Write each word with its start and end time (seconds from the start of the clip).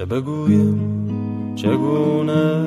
چه 0.00 0.06
بگویم؟ 0.06 0.80
چگونه 1.56 2.62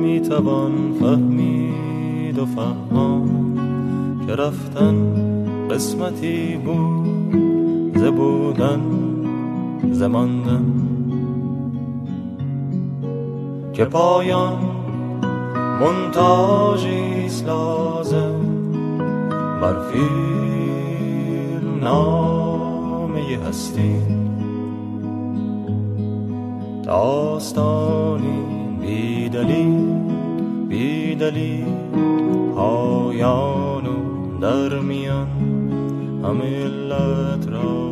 می‌توان 0.00 0.72
فهمید 1.00 2.38
و 2.38 2.46
فهمان 2.46 3.28
که 4.26 4.34
رفتن 4.34 4.96
قسمتی 5.70 6.56
بود 6.56 7.94
زبودن 7.94 8.80
زماندن 9.92 10.64
که 13.72 13.84
پایان 13.84 14.58
منتاجیست 15.80 17.46
لازم 17.46 18.40
بر 19.60 19.76
فیلم 19.90 20.04
نامه 21.80 23.38
هستی 23.48 24.23
داستانی 26.86 28.44
بیدلی 28.80 29.64
بیدلی 30.68 31.64
پایان 32.54 33.86
و 33.86 34.40
در 34.40 34.78
میان 34.78 35.28
همه 36.24 36.64
علت 36.64 37.48
را 37.48 37.84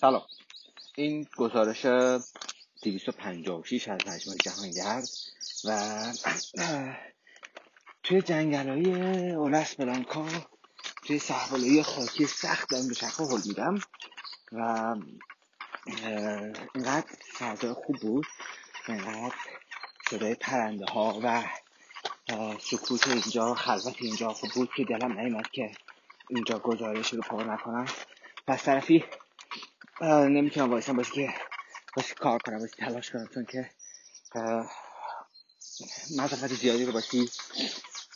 سلام. 0.00 0.22
این 0.96 1.26
گزارش 1.36 1.86
256 2.82 3.88
از 3.88 4.00
مجموعه 4.08 4.38
جهانگرد 4.44 5.08
و 5.64 6.02
توی 8.02 8.22
جنگلای 8.22 9.30
اولس 9.30 9.74
بلانکا 9.74 10.26
توی 11.06 11.18
صحبالایی 11.18 11.82
خاکی 11.82 12.26
سخت 12.26 12.70
دارم 12.70 12.88
به 12.88 12.94
میدم 13.46 13.78
و 14.52 14.94
اینقدر 16.74 17.06
فضای 17.38 17.72
خوب 17.72 17.96
بود 17.96 18.26
اینقدر 18.88 19.34
صدای 20.10 20.34
پرنده 20.34 20.86
ها 20.86 21.20
و 21.24 21.44
سکوت 22.58 23.08
اینجا 23.08 23.54
خلوت 23.54 23.96
اینجا 23.98 24.28
خوب 24.28 24.50
بود 24.50 24.70
که 24.76 24.84
دلم 24.84 25.20
نیمد 25.20 25.50
که 25.50 25.72
اینجا 26.30 26.58
گزارش 26.58 27.12
رو 27.12 27.20
پر 27.20 27.44
نکنم. 27.44 27.86
پس 28.46 28.64
طرفی 28.64 29.04
نمی‌تونم 30.00 30.70
وایسم 30.70 30.96
باشه 30.96 31.12
که 31.12 31.34
باشه 31.96 32.14
کار 32.14 32.38
کنم 32.38 32.58
باشه 32.58 32.76
تلاش 32.78 33.10
کنم 33.10 33.28
چون 33.34 33.44
که 33.44 33.70
مسافت 36.16 36.46
زیادی 36.46 36.84
رو 36.84 36.92
باشی 36.92 37.30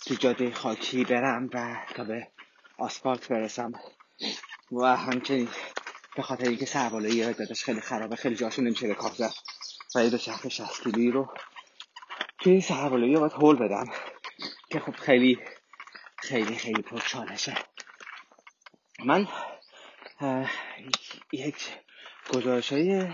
تو 0.06 0.14
جاده 0.14 0.50
خاکی 0.54 1.04
برم 1.04 1.50
و 1.54 1.76
تا 1.94 2.04
به 2.04 2.28
آسفالت 2.80 3.28
برسم. 3.28 3.72
و 4.72 4.96
همچنین 4.96 5.48
به 6.16 6.22
خاطر 6.22 6.48
اینکه 6.48 6.66
سربالایی 6.66 7.32
داداش 7.32 7.64
خیلی 7.64 7.80
خرابه 7.80 8.16
خیلی 8.16 8.36
جاشون 8.36 8.64
نمیشه 8.64 8.94
کار 8.94 9.10
زد 9.10 9.32
و 9.94 10.04
یه 10.04 10.10
دو 10.10 10.18
شست 10.18 10.86
رو 10.86 11.34
توی 12.38 12.60
سربالایی 12.60 13.16
باید 13.16 13.32
هول 13.32 13.56
بدم 13.56 13.84
که 14.70 14.80
خب 14.80 14.96
خیلی 14.96 15.38
خیلی 16.18 16.56
خیلی 16.56 16.82
پر 16.82 16.98
چالشه. 16.98 17.54
من 19.04 19.28
یک 21.32 21.68
گزارش 22.34 22.72
های 22.72 23.08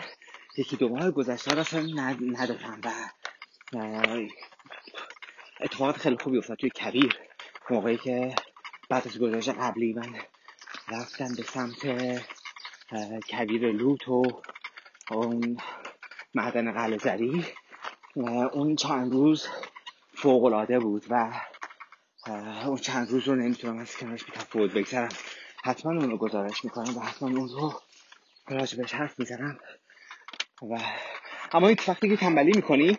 یکی 0.56 0.77
دو 0.77 0.89
ماه 0.89 1.11
گذشته 1.11 1.51
رو 1.51 1.61
اصلا 1.61 1.80
ندادم 2.20 2.80
و 3.73 4.02
اتفاقات 5.61 5.96
خیلی 5.96 6.17
خوبی 6.17 6.39
افتاد 6.39 6.57
توی 6.57 6.70
کبیر 6.70 7.19
موقعی 7.70 7.96
که 7.96 8.35
بعد 8.89 9.07
از 9.08 9.19
گزارش 9.19 9.48
قبلی 9.48 9.92
من 9.92 10.14
رفتم 10.89 11.35
به 11.35 11.42
سمت 11.42 11.86
کبیر 13.30 13.73
لوت 13.73 14.08
و 14.08 14.42
اون 15.11 15.57
معدن 16.35 16.73
قلزری 16.73 17.45
اون 18.52 18.77
چند 18.77 19.13
روز 19.13 19.46
فوق 20.14 20.45
العاده 20.45 20.79
بود 20.79 21.05
و 21.11 21.41
اون 22.67 22.77
چند 22.77 23.11
روز 23.11 23.29
رو 23.29 23.35
نمی‌تونم 23.35 23.79
از 23.79 23.96
کنارش 23.96 24.25
بی 24.25 24.33
تفاوت 24.33 24.73
بگذرم 24.73 25.08
حتما 25.64 25.92
اون 25.92 26.11
رو 26.11 26.17
گزارش 26.17 26.64
می‌کنم 26.64 26.96
و 26.96 27.01
حتما 27.01 27.29
اون 27.29 27.48
رو 27.48 27.80
بهش 28.48 28.95
حرف 28.95 29.19
می‌زنم. 29.19 29.58
و 30.70 30.79
اما 31.52 31.69
این 31.69 31.77
وقتی 31.89 32.08
که 32.08 32.17
تنبلی 32.17 32.52
می‌کنی 32.57 32.98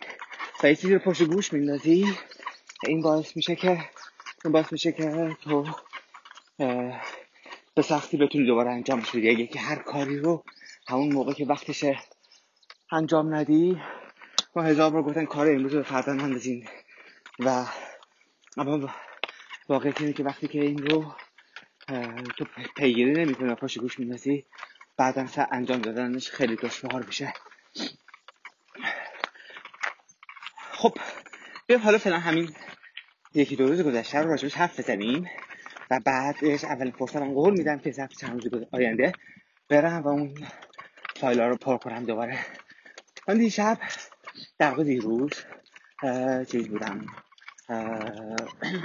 و 0.64 0.68
یه 0.68 0.76
چیزی 0.76 0.94
رو 0.94 1.00
پشت 1.00 1.24
گوش 1.24 1.54
میندازی 1.54 2.18
این 2.84 3.02
باعث 3.02 3.36
میشه 3.36 3.56
که 3.56 3.90
باعث 4.46 4.72
میشه 4.72 4.92
که 4.92 5.38
تو 5.42 5.68
به 7.76 7.82
سختی 7.82 8.18
بتونی 8.18 8.46
دوباره 8.46 8.72
انجامش 8.72 9.10
بدی 9.10 9.30
اگه 9.30 9.48
که 9.48 9.60
هر 9.60 9.76
کاری 9.76 10.20
رو 10.20 10.44
همون 10.88 11.14
موقع 11.14 11.34
که 11.34 11.46
وقتشه 11.46 12.00
انجام 12.92 13.36
ندی 13.36 13.82
ما 14.56 14.64
هزار 14.64 14.90
بار 14.90 15.04
گفتن 15.04 15.26
کار 15.26 15.52
امروز 15.52 15.74
رو 15.74 15.84
فردا 15.84 16.14
نندازین. 16.14 16.68
و 17.40 17.66
اما 18.58 18.94
واقعیت 19.70 20.02
اینه 20.02 20.14
که 20.14 20.24
وقتی 20.24 20.48
که 20.48 20.62
این 20.62 20.88
رو 20.88 21.16
تو 22.38 22.46
پیگیری 22.78 23.12
نمی‌کنی 23.12 23.50
و 23.50 23.56
پاش 23.56 23.78
گوش 23.78 24.00
میندازی 24.00 24.46
بعدا 24.98 25.28
انجام 25.52 25.82
دادنش 25.82 26.30
خیلی 26.32 26.56
دشوار 26.56 27.04
میشه. 27.04 27.34
خب 30.72 30.98
بیا 31.68 31.78
حالا 31.80 31.98
فعلا 31.98 32.20
همین 32.20 32.56
یکی 33.34 33.56
دو 33.56 33.68
روز 33.68 33.82
گذشته 33.82 34.20
رو 34.20 34.30
راجبش 34.30 34.54
حرف 34.54 34.80
بزنیم 34.80 35.30
و 35.92 36.00
بعدش 36.06 36.64
اولین 36.64 36.92
فرصت 36.92 37.16
من 37.16 37.34
قول 37.34 37.54
میدم 37.54 37.80
که 37.80 37.92
ظرف 37.92 38.14
چند 38.14 38.46
روز 38.46 38.64
آینده 38.72 39.12
برم 39.70 40.02
و 40.02 40.08
اون 40.08 40.48
فایل 41.16 41.40
رو 41.40 41.56
پر 41.56 41.78
کنم 41.78 42.06
دوباره. 42.06 42.40
من 43.28 43.38
دیشب 43.38 43.78
در 44.60 44.70
واقع 44.70 44.84
دیروز 44.84 45.32
چیز 46.52 46.68
بودم. 46.68 47.06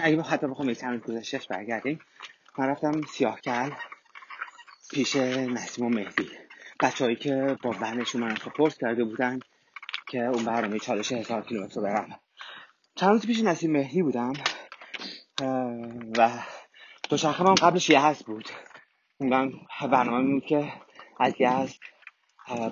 اگه 0.02 0.22
حتی 0.22 0.46
بخوام 0.46 0.70
یک 0.70 0.78
چند 0.78 0.92
روز 0.92 1.16
گذشتهش 1.16 1.46
برگردیم. 1.46 2.00
من 2.58 2.66
رفتم 2.66 3.02
سیاه 3.02 3.40
کل 3.40 3.70
پیش 4.90 5.16
نسیم 5.16 5.84
و 5.84 5.88
مهدی. 5.88 6.30
بچه 6.80 7.14
که 7.14 7.56
با 7.62 7.70
ونشون 7.70 8.20
من 8.20 8.36
سپورت 8.36 8.76
کرده 8.76 9.04
بودن 9.04 9.40
که 10.08 10.18
اون 10.18 10.44
برنامه 10.44 10.78
چالش 10.78 11.12
هزار 11.12 11.42
کیلومتر 11.42 11.74
رو 11.74 11.82
برم. 11.82 12.20
چند 13.02 13.10
روز 13.10 13.26
پیش 13.26 13.42
نسیم 13.42 13.72
مهدی 13.72 14.02
بودم. 14.02 14.32
و 16.18 16.30
دوشنبه 17.08 17.42
من 17.42 17.54
قبلش 17.54 17.90
یه 17.90 18.00
هست 18.00 18.26
بود. 18.26 18.48
من 19.20 19.52
برنامه 19.80 20.32
بود 20.32 20.44
که 20.44 20.72
از 21.20 21.34
یزد 21.38 21.78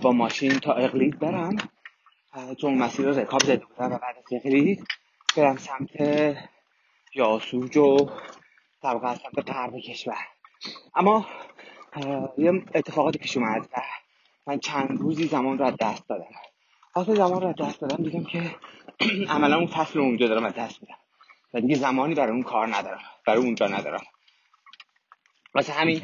با 0.03 0.13
ماشین 0.13 0.59
تا 0.59 0.73
اقلید 0.73 1.19
برم. 1.19 1.57
چون 2.61 2.75
مسیر 2.75 3.07
رو 3.07 3.19
رکاب 3.19 3.41
زده 3.43 3.65
بودم 3.67 3.93
و 3.93 3.99
بعد 3.99 4.17
از 4.19 4.25
اقلید 4.33 4.85
برم 5.37 5.57
سمت 5.57 5.91
یاسوج 7.15 7.77
و 7.77 7.97
طبقه 8.83 9.09
از 9.09 9.19
سمت 9.19 9.51
کشور. 9.89 10.27
اما 10.95 11.27
یه 12.39 12.63
اتفاقاتی 12.75 13.19
پیش 13.19 13.37
اومد 13.37 13.69
و 13.73 13.83
من 14.47 14.59
چند 14.59 14.99
روزی 15.01 15.27
زمان 15.27 15.59
رو 15.59 15.65
از 15.65 15.75
دست 15.81 16.09
دادم. 16.09 16.25
وقتی 16.97 17.15
زمان 17.15 17.43
رو 17.43 17.49
از 17.49 17.55
دست 17.61 17.81
دادم 17.81 18.05
دیدم 18.05 18.25
که 18.25 18.57
عملا 19.29 19.57
اون 19.57 19.67
فصل 19.67 19.99
رو 19.99 20.05
اونجا 20.05 20.29
دارم 20.29 20.45
از 20.45 20.55
دست 20.55 20.83
میدم. 20.83 20.99
و 21.55 21.61
دیگه 21.61 21.75
زمانی 21.75 22.15
برای 22.15 22.33
اون 22.33 22.43
کار 22.43 22.77
ندارم. 22.77 23.01
برای 23.27 23.43
اونجا 23.43 23.67
ندارم. 23.67 24.03
واسه 25.55 25.73
همین 25.73 26.03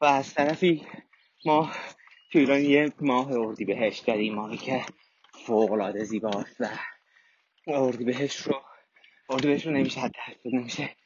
و 0.00 0.04
از 0.04 0.34
طرفی 0.34 0.86
ما 1.44 1.72
تو 2.32 2.38
ایران 2.38 2.60
یه 2.60 2.92
ماه 3.00 3.32
اردی 3.32 3.64
بهشت 3.64 4.06
داریم. 4.06 4.34
ماهی 4.34 4.56
که 4.56 4.86
فوق 5.46 5.72
العاده 5.72 6.04
زیباست 6.04 6.60
و 7.66 7.72
اردی 7.72 8.04
بهشت 8.04 8.40
رو 8.40 8.62
اردی 9.30 9.48
بهشت 9.48 9.66
رو 9.66 9.72
نمیشه 9.72 10.00
حد 10.00 10.12
نمیشه 10.44 10.96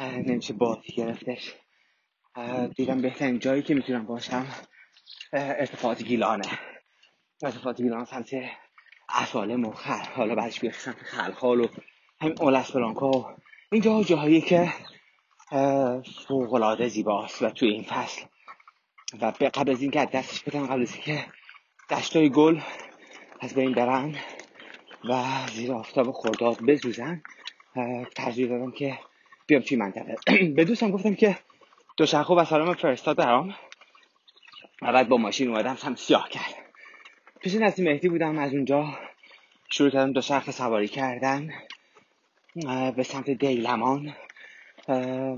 نمیشه 0.00 0.52
بازی 0.52 0.92
گرفتش. 0.92 1.54
دیدم 2.76 3.02
بهترین 3.02 3.38
جایی 3.38 3.62
که 3.62 3.74
می‌تونم 3.74 4.06
باشم 4.06 4.46
ارتفاعات 5.32 6.02
گیلانه. 6.02 6.58
ارتفاعات 7.42 7.76
گیلان 7.82 8.04
سمت 8.04 8.30
اسالم 9.14 9.64
و 9.64 9.70
خل 9.70 10.04
حالا 10.16 10.34
بعدش 10.34 10.58
سمت 10.72 10.96
خلخال 10.96 11.60
و 11.60 11.66
همین 12.20 12.36
اولس 12.40 12.70
بلانکا 12.70 13.10
و 13.10 13.26
اینجا 13.72 14.02
جاهایی 14.02 14.40
که 14.40 14.72
فوقلاده 16.28 16.88
زیباست 16.88 17.42
و 17.42 17.50
توی 17.50 17.68
این 17.68 17.82
فصل. 17.82 18.22
و 19.20 19.32
قبل 19.54 19.70
از 19.70 19.82
اینکه 19.82 20.04
دستش 20.04 20.42
بدم 20.42 20.66
قبل 20.66 20.82
از 20.82 20.92
اینکه 20.94 21.26
دشتای 21.90 22.30
گل 22.30 22.60
از 23.40 23.54
بین 23.54 23.72
برن 23.72 24.14
و 25.04 25.24
زیر 25.52 25.72
آفتاب 25.72 26.10
خورداد 26.10 26.62
بزوزن 26.62 27.22
ترجیح 28.16 28.48
دادم 28.48 28.70
که 28.70 28.98
بیام 29.46 29.62
توی 29.62 29.76
منطقه. 29.76 30.16
به 30.56 30.64
دوستم 30.64 30.90
گفتم 30.90 31.14
که 31.14 31.38
دوچرخه 31.96 32.34
و 32.34 32.44
سلام 32.44 32.74
فرستاد 32.74 33.16
برام. 33.16 33.54
و 34.82 34.92
بعد 34.92 35.08
با 35.08 35.16
ماشین 35.16 35.48
اومدم 35.48 35.76
سمت 35.76 35.98
سیاه 35.98 36.28
کرد 36.28 36.63
پیش 37.44 37.54
نسیم 37.54 37.84
مهدی 37.84 38.08
بودم 38.08 38.38
از 38.38 38.54
اونجا 38.54 38.98
شروع 39.70 39.90
کردم 39.90 40.12
دوچرخه 40.12 40.52
سواری 40.52 40.88
کردن 40.88 41.50
به 42.96 43.02
سمت 43.02 43.30
دیلمان. 43.30 44.14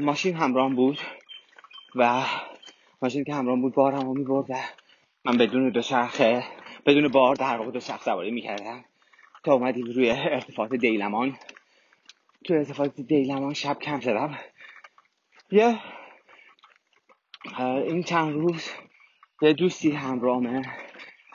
ماشین 0.00 0.36
همراه 0.36 0.74
بود 0.74 0.98
و 1.94 2.24
ماشین 3.02 3.24
که 3.24 3.34
همراه 3.34 3.60
بود 3.60 3.74
بارم 3.74 4.00
رو 4.00 4.14
می‌برد 4.14 4.50
و 4.50 4.54
من 5.24 5.38
بدون 5.38 5.68
دوچرخه 5.68 6.44
بدون 6.86 7.08
بار 7.08 7.34
در 7.34 7.56
واقع 7.56 7.70
دوچرخ 7.70 8.02
سواری 8.02 8.30
می‌کردم. 8.30 8.84
تا 9.44 9.52
اومدیم 9.52 9.86
روی 9.86 10.10
ارتفاعات 10.10 10.74
دیلمان. 10.74 11.38
تو 12.44 12.54
ارتفاعات 12.54 13.00
دیلمان 13.00 13.54
شب 13.54 13.78
کم 13.78 14.00
زدم 14.00 14.38
یه 15.50 15.78
این 17.58 18.02
چند 18.02 18.32
روز 18.34 18.70
یه 19.42 19.52
دوستی 19.52 19.90
همرامه 19.90 20.62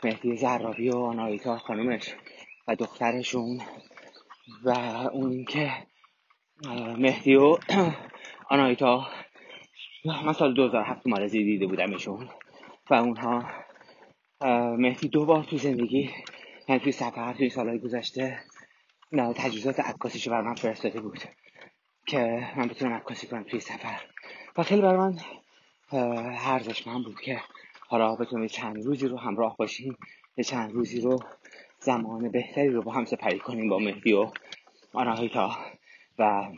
مهدی 0.04 0.38
زرابی 0.38 0.90
و 0.90 0.98
آنایتا 0.98 1.58
خانومش 1.58 2.16
و 2.68 2.76
دخترشون 2.76 3.62
و 4.64 4.70
اون 5.14 5.46
که 5.46 5.72
مهدی 6.98 7.36
و 7.36 7.58
آنایتا. 8.50 9.08
من 10.06 10.34
سال 10.34 10.54
2007 10.54 11.08
مالزی 11.08 11.44
دیده 11.44 11.68
بودمشون 11.68 12.30
و 12.90 12.94
اونها 12.94 13.44
مهدی 14.78 15.08
دو 15.08 15.26
بار 15.26 15.44
تو 15.44 15.58
زندگی 15.58 16.10
یعنی 16.68 16.82
توی 16.82 16.92
سفر 16.92 17.34
توی 17.34 17.50
سالهای 17.50 17.80
گذشته 17.80 18.40
تجهیزات 19.36 19.80
عکاسیشو 19.80 20.32
بر 20.32 20.42
من 20.42 20.56
فرستاده 20.56 21.02
بود 21.02 21.20
که 22.08 22.48
من 22.56 22.68
بتونم 22.68 22.94
عکاسی 22.94 23.28
کنم 23.28 23.44
توی 23.44 23.60
سفر. 23.60 24.02
و 24.58 24.64
خیلی 24.64 24.82
برای 24.82 24.98
من 24.98 25.18
مهم 26.86 27.04
بود 27.04 27.22
که 27.22 27.42
حالا 27.92 28.16
بتونیم 28.16 28.48
چند 28.48 28.86
روزی 28.86 29.08
رو 29.08 29.18
همراه 29.18 29.58
باشیم 29.58 29.98
یه 30.38 30.44
چند 30.44 30.72
روزی 30.72 31.02
رو 31.02 31.20
زمان 31.80 32.32
بهتری 32.32 32.70
رو 32.70 32.82
با 32.82 32.92
هم 32.92 33.06
سپری 33.06 33.40
کنیم 33.40 33.70
با 33.70 33.80
مهدی 33.80 34.14
و 34.14 34.32
آناهیتا. 34.94 35.52
و 36.20 36.52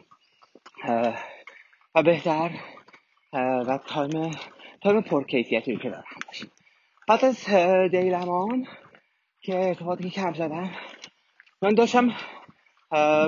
و 1.95 2.03
بهتر 2.03 2.51
و 3.33 3.80
time 3.88 4.31
time 4.81 5.01
پرکیفیتی 5.01 5.71
رو 5.74 5.80
که 5.80 5.89
هم 5.89 6.03
باشیم. 6.27 6.51
بعد 7.07 7.25
از 7.25 7.45
دیلمان 7.91 8.68
که 9.41 9.68
ارتباطی 9.68 10.03
که 10.03 10.09
کم 10.09 10.33
زدم 10.33 10.71
من 11.62 11.74
داشتم 11.74 12.12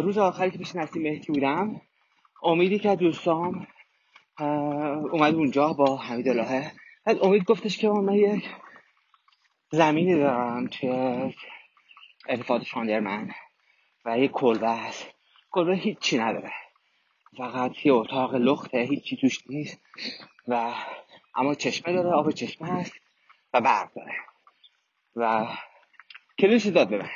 روز 0.03 0.17
آخری 0.17 0.51
که 0.51 0.57
پیش 0.57 0.75
نسیم 0.75 1.01
مهدی 1.01 1.33
بودم 1.33 1.81
امیدی 2.43 2.79
که 2.79 2.95
دوستام 2.95 3.67
اومد 5.11 5.35
اونجا 5.35 5.73
با 5.73 5.97
حمید 5.97 6.29
الهه. 6.29 6.71
بعد 7.05 7.23
امید 7.23 7.43
گفتش 7.43 7.77
که 7.77 7.89
من 7.89 8.13
یک 8.13 8.49
زمینی 9.71 10.15
دارم 10.15 10.67
توی 10.67 10.89
ارتفاعات 12.29 12.63
شاندرمن 12.63 13.31
و 14.05 14.19
یک 14.19 14.31
کلبه 14.31 14.71
هست. 14.71 15.07
کلبه 15.51 15.75
هیچی 15.75 16.17
نداره. 16.17 16.51
فقط 17.37 17.85
یه 17.85 17.93
اتاق 17.93 18.35
لخته 18.35 18.77
هیچی 18.77 19.17
توش 19.17 19.39
نیست. 19.47 19.81
و 20.47 20.73
اما 21.35 21.55
چشمه 21.55 21.93
داره 21.93 22.09
آب 22.09 22.31
چشمه 22.31 22.67
هست 22.67 22.93
و 23.53 23.61
برق 23.61 23.93
داره. 23.93 24.15
و 25.15 25.47
کلیش 26.39 26.65
داد 26.65 26.89
به 26.89 26.97
من. 26.97 27.09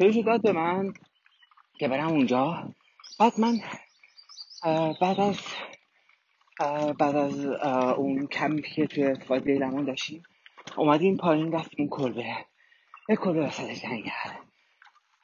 کلیش 0.00 0.16
داد 0.16 0.42
به 0.42 0.52
من 0.52 0.92
که 1.78 1.88
برم 1.88 2.08
اونجا. 2.08 2.74
بعد 3.18 3.40
من 3.40 3.60
بعد 5.00 5.20
از 5.20 5.38
بعد 6.98 7.16
از 7.16 7.44
اون 7.96 8.26
کمی 8.26 8.62
که 8.62 8.86
توی 8.86 9.04
ارتفاع 9.04 9.38
دیلمان 9.38 9.84
داشتیم 9.84 10.22
اومدیم 10.76 11.16
پایین 11.16 11.52
رفتیم 11.52 11.88
کلبه. 11.88 12.36
یه 13.08 13.16
کلبه 13.16 13.40
وسط 13.40 13.70
جنگل 13.70 14.32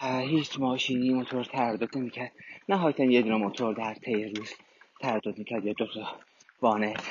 هیچ 0.01 0.61
ماشینی 0.61 1.11
موتور 1.11 1.45
تردد 1.45 1.99
نمی‌کرد. 1.99 2.33
نهایتا 2.69 3.05
یه 3.05 3.23
دونه 3.23 3.37
موتور 3.37 3.75
در 3.75 3.95
طی 3.95 4.25
روز 4.25 4.53
تردد 5.01 5.39
می‌کرد 5.39 5.65
یا 5.65 5.73
دو 5.73 5.87
تا 5.87 6.17
وانت 6.63 7.03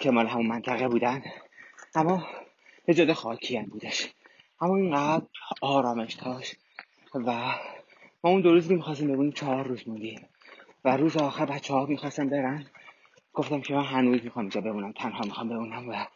که 0.00 0.10
مال 0.10 0.26
همون 0.26 0.46
منطقه 0.46 0.88
بودن. 0.88 1.22
اما 1.94 2.26
یه 2.88 2.94
جاده 2.94 3.14
خاکی 3.14 3.56
هم 3.56 3.64
بودش. 3.64 4.08
اما 4.60 4.76
اینقدر 4.76 5.26
آرامش 5.60 6.14
داشت 6.14 6.56
و 7.14 7.32
ما 8.24 8.30
اون 8.30 8.40
دو 8.40 8.52
روز 8.52 8.72
می‌خواستیم 8.72 9.08
ببینیم 9.08 9.32
چهار 9.32 9.66
روز 9.66 9.88
موندیم 9.88 10.28
و 10.84 10.96
روز 10.96 11.16
آخر 11.16 11.46
بچه 11.46 11.74
ها 11.74 11.86
می‌خواستم 11.86 12.28
برن. 12.28 12.66
گفتم 13.32 13.60
که 13.60 13.74
من 13.74 13.84
هنوز 13.84 14.24
می‌خوام 14.24 14.44
اینجا 14.44 14.60
بمونم 14.60 14.92
تنها 14.92 15.20
می‌خوام 15.24 15.48
بمونم 15.48 15.88
و 15.88 16.06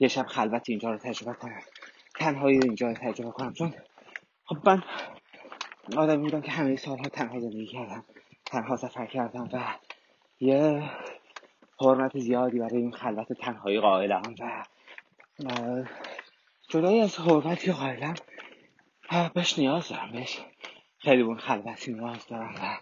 یه 0.00 0.08
شب 0.08 0.26
خلوت 0.26 0.62
اینجا 0.68 0.90
رو 0.90 0.98
تجربه 0.98 1.34
کنم. 1.34 1.60
تنهایی 2.14 2.60
اینجا 2.62 2.88
رو 2.88 2.94
تجربه 2.94 3.30
کنم. 3.30 3.52
چون 3.52 3.74
خب 4.44 4.68
من 4.68 4.82
آدمی 5.96 6.22
بودم 6.22 6.40
که 6.40 6.50
همه 6.50 6.76
سالها 6.76 7.04
تنها 7.04 7.40
زندگی 7.40 7.66
کردم 7.66 8.04
تنها 8.46 8.76
سفر 8.76 9.06
کردم 9.06 9.48
و 9.52 9.74
یه 10.40 10.90
حرمت 11.80 12.18
زیادی 12.18 12.58
برای 12.58 12.76
این 12.76 12.92
خلوت 12.92 13.32
تنهایی 13.32 13.80
قائلم 13.80 14.22
و 14.40 14.64
جدایی 16.68 17.00
از 17.00 17.18
حرمتی 17.18 17.72
قائلم. 17.72 18.14
بهش 19.34 19.58
نیاز 19.58 19.88
دارم 19.88 20.12
بهش 20.12 20.38
خیلی 20.98 21.22
اون 21.22 21.38
خلوتی 21.38 21.92
نیاز 21.92 22.26
دارم 22.26 22.54
و 22.54 22.78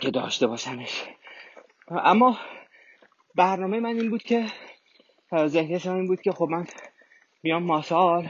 که 0.00 0.10
داشته 0.10 0.46
باشمش. 0.46 1.04
اما 1.98 2.38
برنامه 3.34 3.80
من 3.80 3.96
این 3.96 4.10
بود 4.10 4.22
که 4.22 4.46
ذهنیتم 5.46 5.94
این 5.94 6.06
بود 6.06 6.20
که 6.20 6.32
خب 6.32 6.48
من 6.50 6.66
میام 7.42 7.62
ماسال 7.62 8.28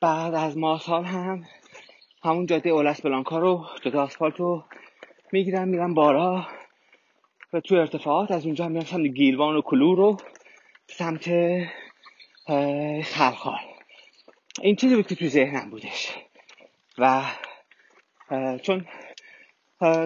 بعد 0.00 0.34
از 0.34 0.58
ماسال 0.58 1.04
هم 1.04 1.44
همون 2.22 2.46
جاده 2.46 2.70
اولس 2.70 3.00
بلانکا 3.00 3.38
رو 3.38 3.66
جاده 3.82 3.98
آسفالت 3.98 4.40
رو 4.40 4.64
می‌گیرم 5.32 5.68
میرم 5.68 5.94
بالا 5.94 6.46
و 7.52 7.60
تو 7.60 7.74
ارتفاعات 7.74 8.30
از 8.30 8.46
اونجا 8.46 8.68
میرم 8.68 8.84
سمت 8.84 9.06
گیلوان 9.06 9.56
و 9.56 9.62
کلو 9.62 9.94
رو 9.94 10.16
سمت 10.86 11.30
خلخال. 13.04 13.58
این 14.62 14.76
چیزی 14.76 14.96
بود 14.96 15.06
که 15.06 15.14
تو 15.14 15.28
ذهنم 15.28 15.70
بودش. 15.70 16.14
و 16.98 17.22
چون 18.62 18.86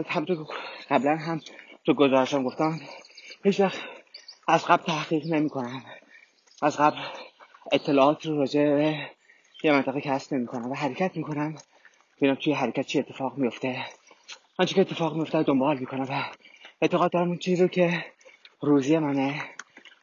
همطور 0.09 0.47
قبلا 0.91 1.17
هم 1.17 1.41
تو 1.85 1.95
گزارشم 1.95 2.43
گفتم 2.45 2.81
هیچ 3.45 3.61
وقت 3.61 3.79
از 4.49 4.65
قبل 4.65 4.83
تحقیق 4.83 5.27
نمی 5.27 5.49
کنم 5.49 5.85
از 6.63 6.77
قبل 6.77 6.99
اطلاعات 7.73 8.27
رو 8.27 8.39
راجع 8.39 8.65
به 8.65 9.11
یه 9.63 9.73
منطقه 9.73 10.01
کسب 10.01 10.35
نمی 10.35 10.47
کنم 10.47 10.71
و 10.71 10.75
حرکت 10.75 11.17
می 11.17 11.23
کنم 11.23 11.55
ببینم 12.17 12.35
توی 12.35 12.53
حرکت 12.53 12.87
چی 12.87 12.99
اتفاق 12.99 13.39
میفته 13.39 13.85
آنچه 14.59 14.75
که 14.75 14.81
اتفاق 14.81 15.17
میفته 15.17 15.43
دنبال 15.43 15.79
می‌کنم 15.79 16.07
و 16.11 16.25
اعتقاد 16.83 17.13
دارم 17.13 17.29
اون 17.29 17.39
چیزی 17.39 17.63
رو 17.63 17.69
که 17.69 18.05
روزی 18.61 18.99
منه 18.99 19.43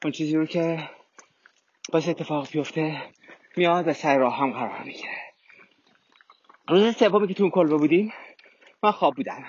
اون 0.03 0.11
چیزی 0.11 0.35
رو 0.35 0.45
که 0.45 0.89
باعث 1.91 2.09
اتفاق 2.09 2.47
بیفته 2.51 3.01
میاد 3.57 3.87
و 3.87 3.93
سر 3.93 4.17
راه 4.17 4.37
هم 4.37 4.51
قرار 4.51 4.83
می‌گیره. 4.83 5.17
روز 6.67 6.95
سومی 6.95 7.27
که 7.27 7.33
تو 7.33 7.43
اون 7.43 7.51
کلبه 7.51 7.77
بودیم 7.77 8.13
من 8.83 8.91
خواب 8.91 9.15
بودم. 9.15 9.45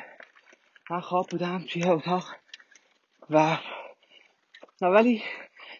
من 0.91 1.01
خواب 1.01 1.27
بودم 1.31 1.65
توی 1.69 1.85
اتاق 1.85 2.37
و 3.31 3.59
ولی 4.81 5.23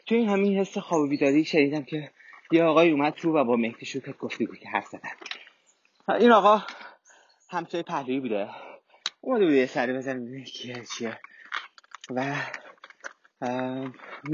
توی 0.07 0.19
این 0.19 0.29
همین 0.29 0.59
حس 0.59 0.79
خواب 0.79 1.09
بیداری 1.09 1.45
شنیدم 1.45 1.83
که 1.83 2.11
یه 2.53 2.65
آقای 2.65 2.91
اومد 2.91 3.13
تو 3.13 3.33
و 3.33 3.45
با 3.45 3.57
مهدی 3.57 4.03
گفتی 4.19 4.47
بود 4.47 4.59
که 4.59 4.69
حرف 4.69 4.87
زدن. 4.87 5.11
این 6.21 6.33
آقا 6.33 6.63
همسایه 7.51 7.85
پهلوی 7.85 8.21
بوده. 8.21 8.49
اومده 9.21 9.45
بوده 9.45 9.57
یه 9.57 9.67
سری 9.67 9.93
بزن 9.93 10.45
کیه 10.45 10.85
چیه. 10.85 11.21
و 12.11 12.35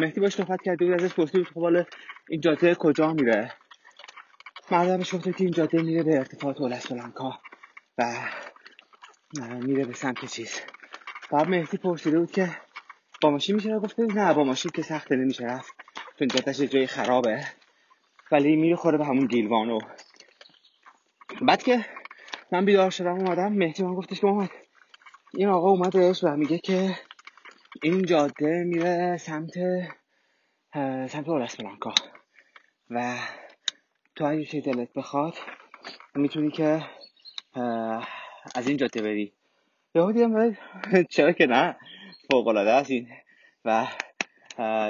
مهدی 0.00 0.20
باش 0.20 0.34
صحبت 0.34 0.62
کرده 0.62 0.84
بود 0.84 0.94
ازش 0.94 1.14
پرسید 1.14 1.44
خب 1.44 1.60
حالا 1.60 1.84
این 2.28 2.40
جاده 2.40 2.74
کجا 2.74 3.12
میره. 3.12 3.52
مردم 4.70 4.98
گفته 4.98 5.32
که 5.32 5.44
این 5.44 5.50
جاده 5.50 5.82
میره 5.82 6.02
به 6.02 6.18
ارتفاعات 6.18 6.60
اولس 6.60 6.92
بلنکا 6.92 7.40
و 7.98 8.04
میره 9.60 9.84
به 9.84 9.94
سمت 9.94 10.24
چیز. 10.24 10.60
بعد 11.30 11.48
مهدی 11.48 11.76
پرسیده 11.76 12.18
بود 12.18 12.30
که 12.30 12.56
با 13.20 13.30
ماشین 13.30 13.54
میشه 13.54 13.78
گفته 13.78 14.02
نه 14.02 14.34
با 14.34 14.44
ماشین 14.44 14.70
که 14.74 14.82
سخته 14.82 15.16
نمیشه 15.16 15.44
رفت. 15.44 15.72
چون 16.18 16.28
جادهش 16.28 16.60
جای 16.60 16.86
خرابه. 16.86 17.44
ولی 18.32 18.56
میره 18.56 18.76
خوره 18.76 18.98
به 18.98 19.04
همون 19.04 19.26
گیلوانو. 19.26 19.78
بعد 21.42 21.62
که 21.62 21.86
من 22.52 22.64
بیدار 22.64 22.90
شدم 22.90 23.14
اومدم. 23.14 23.52
مهدی 23.52 23.82
من 23.82 23.94
گفتش 23.94 24.20
که 24.20 24.26
محمد 24.26 24.50
این 25.34 25.48
آقا 25.48 25.68
اومدش 25.68 26.24
و 26.24 26.36
میگه 26.36 26.58
که 26.58 26.98
این 27.82 28.02
جاده 28.02 28.64
میره 28.64 29.16
سمت 29.16 29.52
سمت 31.08 31.28
اولس 31.28 31.56
بلانکا. 31.56 31.94
و 32.90 33.18
تو 34.16 34.24
اگه 34.24 34.44
چه 34.44 34.60
دلت 34.60 34.92
بخواد 34.92 35.34
می‌تونی 36.14 36.50
که 36.50 36.84
از 38.54 38.68
این 38.68 38.76
جاده 38.76 39.02
بری. 39.02 39.32
یهو 39.94 40.12
دیدم 40.12 40.56
چرا 41.10 41.32
که 41.32 41.46
نه؟ 41.46 41.76
فوق 42.30 42.48
العاده 42.48 42.72
است 42.72 42.90
این. 42.90 43.08
و 43.64 43.86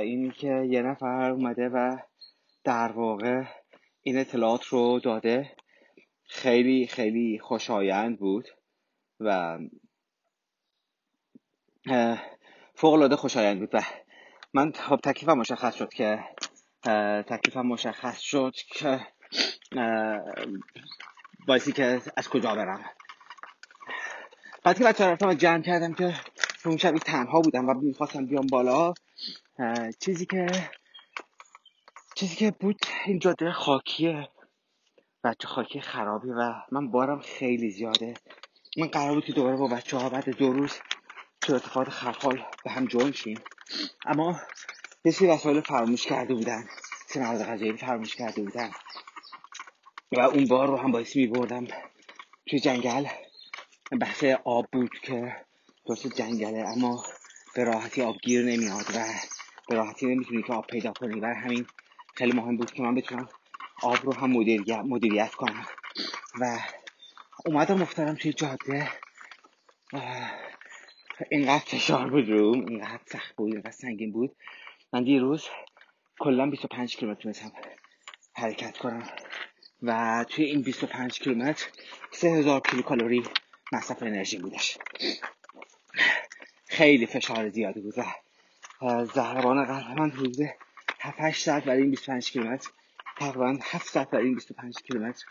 این 0.00 0.30
که 0.30 0.66
یه 0.70 0.82
نفر 0.82 1.30
اومده 1.30 1.68
و 1.68 1.96
در 2.64 2.92
واقع 2.92 3.44
این 4.02 4.18
اطلاعات 4.18 4.64
رو 4.64 5.00
داده. 5.00 5.56
خیلی 6.28 6.86
خیلی 6.86 7.38
خوشایند 7.38 8.18
بود 8.18 8.48
و 9.20 9.58
فوق 12.74 12.92
العاده 12.92 13.16
خوشایند 13.16 13.60
بود. 13.60 13.70
و 13.72 13.80
من 14.54 14.72
خب 14.72 14.96
تکلیفم 14.96 15.38
مشخص 15.38 15.74
شد 15.74 15.92
که 15.92 16.24
تکلیفم 17.28 17.66
مشخص 17.66 18.20
شد 18.20 18.54
که 18.66 19.00
باعثی 21.46 21.72
که 21.72 22.00
از 22.16 22.28
کجا 22.28 22.54
برم. 22.54 22.84
بعد 24.66 24.78
که 24.78 24.84
بچه 24.84 25.06
رفتم 25.06 25.34
جمع 25.34 25.62
کردم 25.62 25.94
که 25.94 26.14
اون 26.64 26.76
شبی 26.76 26.98
تنها 26.98 27.40
بودم 27.40 27.68
و 27.68 27.74
می‌خواستم 27.74 28.26
بیام 28.26 28.46
بالا 28.46 28.94
چیزی 30.00 30.26
که 30.26 30.46
چیزی 32.14 32.36
که 32.36 32.50
بود 32.50 32.78
این 33.06 33.18
جاده 33.18 33.52
خاکیه. 33.52 34.28
بچه 35.24 35.48
خاکی 35.48 35.80
خرابی 35.80 36.28
و 36.28 36.54
من 36.72 36.90
بارم 36.90 37.20
خیلی 37.20 37.70
زیاده. 37.70 38.14
من 38.76 38.86
قرار 38.86 39.14
بود 39.14 39.24
که 39.24 39.32
دوباره 39.32 39.56
با 39.56 39.66
بچه 39.66 39.96
ها 39.96 40.08
بعد 40.08 40.28
دو 40.28 40.52
روز 40.52 40.72
تو 41.40 41.54
اتفاقات 41.54 41.88
خرخال 41.88 42.42
به 42.64 42.70
هم 42.70 42.86
جوین 42.86 43.12
شیم. 43.12 43.40
اما 44.06 44.40
یه 45.04 45.30
وسایل 45.30 45.60
فراموش 45.60 46.06
کرده 46.06 46.34
بودن. 46.34 46.64
سه 47.06 47.20
مواد 47.20 47.42
غذایی 47.42 47.76
فراموش 47.76 48.16
کرده 48.16 48.42
بودن. 48.42 48.70
و 50.12 50.20
اون 50.20 50.46
بار 50.46 50.68
رو 50.68 50.76
هم 50.76 50.92
باعث 50.92 51.16
می 51.16 51.26
بردم 51.26 51.66
توی 52.46 52.60
جنگل. 52.60 53.06
بحث 53.92 54.24
آب 54.44 54.66
بود 54.72 54.90
که 55.02 55.36
درست 55.86 56.06
جنگله 56.06 56.68
اما 56.68 57.04
به 57.54 57.64
راحتی 57.64 58.02
آبگیر 58.02 58.42
نمیاد 58.42 58.84
و 58.94 59.04
به 59.68 59.74
راحتی 59.74 60.06
نمی‌تونی 60.06 60.42
که 60.42 60.52
آب 60.52 60.66
پیدا 60.66 60.92
کنی. 60.92 61.20
و 61.20 61.26
همین 61.26 61.66
خیلی 62.14 62.32
مهم 62.32 62.56
بود 62.56 62.70
که 62.70 62.82
من 62.82 62.94
بتونم 62.94 63.28
آب 63.82 63.96
رو 64.04 64.14
هم 64.14 64.30
مدیریت, 64.30 64.78
مدیریت 64.84 65.30
کنم. 65.30 65.66
و 66.40 66.58
اومدم 67.46 67.82
افتادم 67.82 68.14
توی 68.14 68.32
جاده. 68.32 68.88
اینقدر 71.30 71.64
فشار 71.64 72.10
بود 72.10 72.28
روم 72.28 72.66
اینقدر 72.66 73.00
سخت 73.06 73.36
بود 73.36 73.52
اینقدر 73.52 73.70
سنگین 73.70 74.12
بود. 74.12 74.36
من 74.92 75.04
دیروز 75.04 75.44
کلا 76.18 76.46
25 76.46 76.96
کیلومتر 76.96 77.22
تونستم 77.22 77.52
حرکت 78.34 78.78
کنم. 78.78 79.08
و 79.82 80.24
توی 80.28 80.44
این 80.44 80.62
25 80.62 81.18
کیلومتر 81.18 81.66
3000 82.12 82.60
کیلو 82.60 82.82
کالری 82.82 83.22
مصرف 83.72 84.02
انرژی 84.02 84.38
بودش. 84.38 84.78
خیلی 86.68 87.06
فشار 87.06 87.48
زیادی 87.48 87.80
بود 87.80 87.94
زهربان 89.14 89.64
قلب 89.64 89.98
من 89.98 90.10
حدود 90.10 90.36
7 91.00 91.38
ساعت 91.38 91.64
برای 91.64 91.80
این 91.80 91.90
25 91.90 92.30
کیلومتر 92.30 92.70
تقریبا 93.16 93.58
7 93.62 93.88
ساعت 93.88 94.10
برای 94.10 94.24
این 94.24 94.34
25 94.34 94.74
کیلومتر 94.74 95.24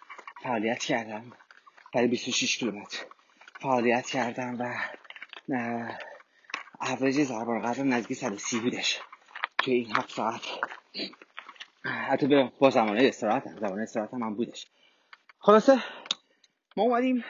فعالیت 0.43 0.79
کردم. 0.79 1.31
برای 1.93 2.07
26 2.07 2.57
کیلومتر 2.57 3.05
فعالیت 3.61 4.05
کردم 4.05 4.57
و 4.59 5.93
اوریج 6.81 7.23
ضربان 7.23 7.61
قلب 7.61 7.85
نزدیک 7.85 8.17
130 8.17 8.59
بودش 8.59 8.99
توی 9.57 9.73
این 9.73 9.95
7 9.95 10.09
ساعت. 10.09 10.41
حتی 12.09 12.49
با 12.59 12.69
زمانه 12.69 13.03
استراحت 13.03 13.47
هم 13.47 13.59
زمان 13.59 13.79
استراحت 13.79 14.13
هم, 14.13 14.23
هم 14.23 14.35
بودش. 14.35 14.67
خلاصه 15.39 15.83
ما 16.77 16.83
اومدیم 16.83 17.25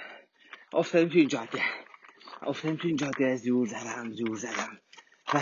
افتادیم 0.75 1.09
توی 1.09 1.19
این 1.19 1.29
جاده. 1.29 1.61
افتادیم 2.41 2.77
توی 2.77 2.87
این 2.89 2.97
جاده. 2.97 3.35
زور 3.35 3.67
زدم 3.67 4.11
زور 4.11 4.35
زدم. 4.35 4.79
و 5.33 5.39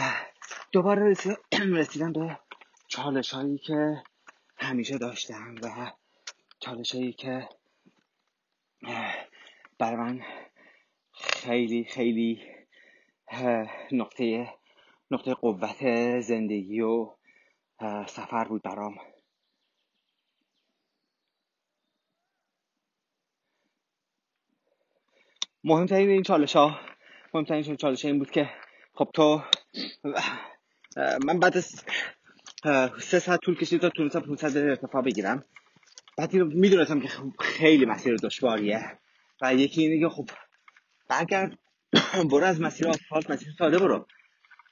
دوباره 0.71 1.13
رسیدم 1.73 2.13
به 2.13 2.39
چالش 2.87 3.33
هایی 3.33 3.57
که 3.57 4.03
همیشه 4.57 4.97
داشتم 4.97 5.55
و 5.63 5.91
چالش 6.59 6.95
هایی 6.95 7.13
که 7.13 7.49
بر 9.79 9.95
من 9.95 10.21
خیلی 11.13 11.83
خیلی 11.83 12.41
نقطه 13.91 14.53
نقطه 15.11 15.33
قوت 15.33 16.19
زندگی 16.19 16.81
و 16.81 17.09
سفر 18.07 18.43
بود 18.43 18.61
برام. 18.61 19.12
مهمترین 25.63 26.09
این 26.09 26.23
چالش 26.23 26.55
ها 26.55 26.79
مهمترین 27.33 27.75
چالش 27.75 28.05
این 28.05 28.19
بود 28.19 28.31
که 28.31 28.49
خب 28.93 29.09
تو 29.13 29.43
من 31.25 31.39
بعد 31.39 31.57
از 31.57 31.83
سه 32.99 33.19
ساعت 33.19 33.39
طول 33.39 33.55
کشید 33.55 33.81
تا 33.81 33.89
تونستم 33.89 34.19
500 34.19 34.57
ارتفاع 34.57 35.01
بگیرم. 35.01 35.45
بعد 36.17 36.35
می‌دونستم 36.35 36.99
که 36.99 37.09
خیلی 37.39 37.85
مسیر 37.85 38.15
دشواریه 38.15 38.99
و 39.41 39.53
یکی 39.55 39.81
اینه 39.81 39.99
که 39.99 40.09
خب 40.09 40.29
برگرد 41.09 41.57
برو 42.31 42.43
از 42.43 42.61
مسیر 42.61 42.87
آسفالت 42.87 43.31
مسیر 43.31 43.53
ساده 43.57 43.79
برو. 43.79 44.07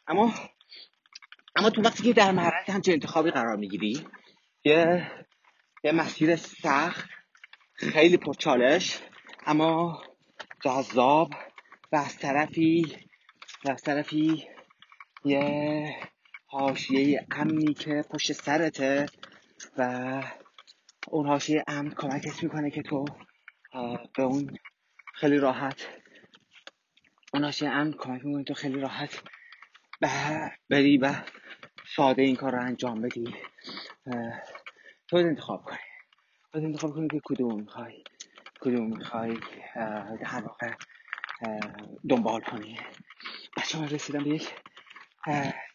اما 0.07 0.33
اما 1.55 1.69
تو 1.69 1.81
وقتی 1.81 2.03
که 2.03 2.13
در 2.13 2.31
معرض 2.31 2.69
همچین 2.69 2.93
انتخابی 2.93 3.31
قرار 3.31 3.55
می‌گیری 3.55 4.07
یه 4.63 5.12
یه 5.83 5.91
مسیر 5.91 6.36
سخت 6.36 7.10
خیلی 7.74 8.17
پرچالش 8.17 9.00
اما 9.45 10.03
جذاب 10.63 11.34
و 11.91 11.96
از 11.96 12.18
طرفی 12.18 12.98
و 13.65 13.72
از 13.72 13.82
طرفی 13.82 14.48
یه 15.25 15.96
حاشیه 16.48 17.25
امنی 17.32 17.74
که 17.74 18.03
پشت 18.10 18.34
سرته 18.34 19.06
و 19.77 20.24
اون 21.08 21.27
حاشیه 21.27 21.63
امن 21.68 21.89
کمکت 21.89 22.44
می‌کنه 22.44 22.72
که 22.72 22.82
تو 22.82 23.06
به 24.15 24.24
اون 24.24 24.58
خیلی 25.13 25.38
راحت 25.38 25.88
اون 27.34 27.44
حاشیه 27.44 27.70
امن 27.70 27.91
کمک 27.91 28.25
می‌کنه 28.25 28.44
تو 28.44 28.53
خیلی 28.53 28.80
راحت 28.80 29.24
بری 30.70 30.98
و 30.98 31.13
ساده 31.96 32.22
این 32.22 32.36
کار 32.36 32.51
رو 32.51 32.62
انجام 32.62 33.01
بدی. 33.01 33.36
تو 35.08 35.18
انتخاب 35.18 35.63
کنی. 35.63 35.77
تو 36.51 36.58
انتخاب 36.60 36.91
کنی 36.91 37.08
که 37.08 37.22
کدوم 37.25 37.60
می‌خوای. 37.60 38.03
کدوم 38.62 38.98
می‌خوای 38.98 39.38
در 40.22 40.41
واقع 40.46 40.74
دنبال 42.10 42.41
کنی. 42.41 42.77
بچه 43.58 43.80
من 43.80 43.89
رسیدم 43.89 44.24
به 44.24 44.30
یک 44.30 44.53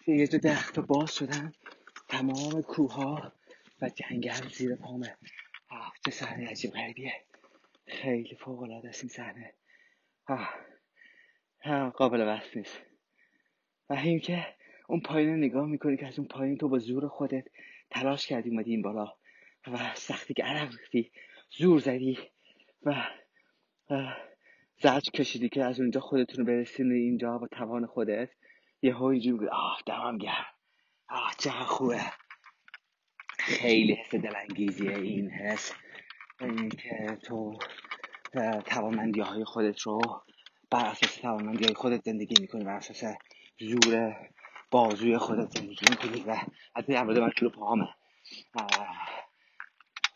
یه 0.07 0.27
جو 0.27 0.39
درخت 0.39 0.79
باز 0.79 1.15
شدن 1.15 1.53
تمام 2.09 2.63
کوه 2.63 2.93
ها 2.95 3.33
و 3.83 3.89
جنگل 3.89 4.49
زیر 4.49 4.77
پامه 4.77 5.17
چه 6.05 6.11
صحنه 6.11 6.49
عجیب 6.49 6.71
غریبیه. 6.71 7.13
خیلی 7.89 8.37
فوق 8.37 8.63
العاده 8.63 8.89
است 8.89 9.01
این 9.01 9.09
صحنه. 9.09 9.55
قابل 11.91 12.25
بحث 12.25 12.57
نیست. 12.57 12.81
و 13.91 13.95
این 13.95 14.21
که 14.21 14.47
اون 14.89 15.01
پایین 15.01 15.37
نگاه 15.37 15.67
می‌کنی 15.67 15.97
که 15.97 16.07
از 16.07 16.19
اون 16.19 16.29
پایین 16.29 16.59
تو 16.59 16.69
با 16.69 16.79
زور 16.79 17.09
خودت 17.09 17.45
تلاش 17.91 18.27
کردی 18.27 18.51
اومدی 18.51 18.71
این 18.71 18.83
بالا 18.83 19.13
و 19.67 19.95
سختی 19.95 20.35
که 20.35 20.45
عرق 20.45 20.75
زور 21.59 21.79
زدی. 21.79 22.19
و 22.83 22.95
زج 24.83 25.11
کشیدی 25.11 25.49
که 25.49 25.65
از 25.65 25.81
اونجا 25.81 26.01
خودتون 26.01 26.45
برسین 26.45 26.93
اینجا 26.93 27.39
با 27.39 27.47
توان 27.47 27.87
خودت. 27.87 28.31
یه 28.83 29.03
اینجوری 29.03 29.39
بود 29.39 29.49
آه 29.49 29.81
دمم 29.87 30.19
گرم. 30.19 30.47
آه 31.09 31.35
چقدر 31.39 31.65
خوبه. 31.65 32.01
خیلی 33.39 33.93
حس 33.93 34.15
دلانگیزیه 34.15 34.97
این 34.97 35.31
حس. 35.31 35.73
این 36.41 36.69
که 36.69 37.19
تو 37.25 37.59
توانمندی 38.67 39.21
های 39.21 39.45
خودت 39.45 39.81
رو 39.81 40.01
بر 40.71 40.87
اساس 40.87 41.17
توانمندی 41.17 41.65
های 41.65 41.75
خودت 41.75 42.03
زندگی 42.05 42.35
می‌کنی 42.41 42.65
بر 42.65 42.77
اساس 42.77 43.05
زور 43.61 44.17
بازوی 44.71 45.19
خودت 45.19 45.59
زندگی 45.59 45.87
می‌کنی 45.91 46.25
و 46.27 46.37
در 46.89 47.03
مورد 47.03 47.19
من 47.19 47.31
کلو 47.31 47.51
پاهامه. 47.51 47.89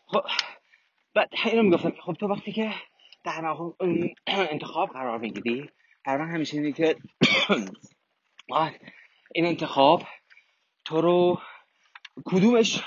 خب. 0.05 0.21
بعد 1.13 1.29
اینو 1.45 1.63
می‌گفتم 1.63 1.93
خب 2.05 2.13
تو 2.13 2.27
وقتی 2.27 2.51
که 2.51 2.73
در 3.23 3.57
انتخاب 4.27 4.89
قرار 4.89 5.17
می‌گیری 5.17 5.69
من 6.07 6.29
همیشه 6.33 6.57
اینه 6.57 6.71
که 6.71 6.95
این 9.35 9.45
انتخاب 9.45 10.03
تو 10.85 11.01
رو 11.01 11.41
کدومش 12.25 12.83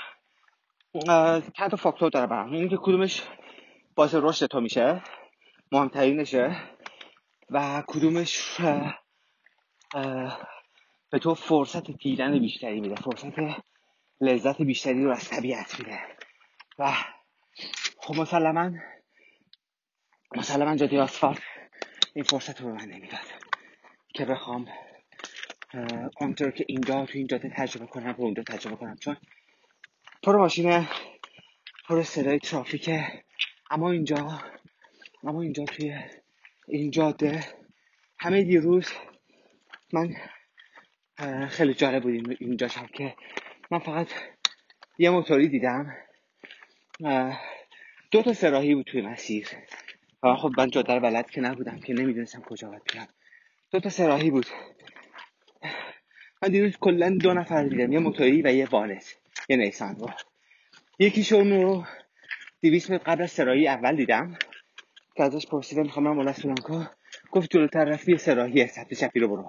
چند 1.57 1.71
تا 1.71 1.77
فاکتور 1.77 2.09
داره 2.09 2.27
برام. 2.27 2.53
اینه 2.53 2.69
که 2.69 2.77
کدومش 2.77 3.23
باعث 3.95 4.15
رشد 4.15 4.45
تو 4.45 4.61
میشه 4.61 5.01
مهمترینشه 5.71 6.55
و 7.49 7.83
کدومش 7.87 8.57
به 11.09 11.19
تو 11.21 11.33
فرصت 11.33 11.91
دیدن 11.91 12.39
بیشتری 12.39 12.81
میده 12.81 12.95
فرصت 12.95 13.33
لذت 14.21 14.61
بیشتری 14.61 15.03
رو 15.03 15.11
از 15.11 15.29
طبیعت 15.29 15.79
میده. 15.79 15.99
و 16.79 16.93
خب 18.05 18.15
مسلما 18.15 18.71
مسلما 20.35 20.75
جادی 20.75 20.97
آسفالت. 20.97 21.41
این 22.13 22.23
فرصت 22.23 22.61
رو 22.61 22.67
به 22.67 22.73
من 22.73 22.85
نمی‌داد 22.85 23.25
که 24.13 24.25
بخوام 24.25 24.67
اونطور 26.21 26.51
که 26.51 26.65
اینجا 26.67 27.05
تو 27.05 27.17
این 27.17 27.27
جاده 27.27 27.49
تجربه 27.49 27.85
کنم 27.85 28.15
و 28.17 28.21
اونجا 28.21 28.43
تجربه 28.43 28.75
کنم. 28.75 28.95
چون 28.95 29.17
پر 30.23 30.35
ماشینه 30.35 30.89
پر 31.87 32.03
صدای 32.03 32.39
ترافیکه. 32.39 33.23
اما 33.71 33.91
اینجا 33.91 34.39
اما 35.23 35.41
اینجا 35.41 35.65
توی 35.65 35.99
این 36.67 36.91
جاده 36.91 37.43
همه 38.19 38.43
دیروز 38.43 38.91
من 39.93 40.15
خیلی 41.47 41.73
جالب 41.73 42.03
بود 42.03 42.37
اینجا 42.39 42.67
شم 42.67 42.87
که 42.87 43.15
من 43.71 43.79
فقط 43.79 44.07
یه 44.97 45.09
موتوری 45.09 45.49
دیدم. 45.49 45.97
دو 48.15 48.21
تا 48.21 48.33
سراحی 48.33 48.75
بود 48.75 48.85
توی 48.85 49.01
مسیر. 49.01 49.47
خب 50.21 50.51
من 50.57 50.69
جاده 50.69 50.93
رو 50.93 50.99
بلد 50.99 51.29
که 51.29 51.41
نبودم 51.41 51.79
که 51.79 51.93
نمی‌دونستم 51.93 52.41
کجا 52.41 52.69
باید 52.69 52.81
بیام. 52.93 53.07
دو 53.71 53.79
تا 53.79 53.89
سراحی 53.89 54.31
بود. 54.31 54.45
من 56.41 56.49
دیروز 56.49 56.77
کلا 56.77 57.09
دو 57.09 57.33
نفر 57.33 57.63
دیدم 57.63 57.91
یه 57.91 57.99
موتوری 57.99 58.41
و 58.41 58.53
یه 58.53 58.65
وانت 58.65 59.15
یه 59.49 59.57
نیسان 59.57 59.95
رو. 59.95 60.09
یکیشون 60.99 61.51
رو 61.51 61.85
دیویس 62.61 62.91
قبل 62.91 63.23
از 63.23 63.31
سراحی 63.31 63.67
اول 63.67 63.95
دیدم. 63.95 64.37
که 65.15 65.23
ازش 65.23 65.47
پرسیدم 65.47 65.81
می‌خوام 65.81 66.17
من 66.17 66.33
سولانکا 66.33 66.91
گفت 67.31 67.51
جلوتر 67.51 67.85
رفتی 67.85 68.17
سراحی 68.17 68.67
سمت 68.67 68.93
چپی 68.93 69.19
رو 69.19 69.27
برو. 69.27 69.45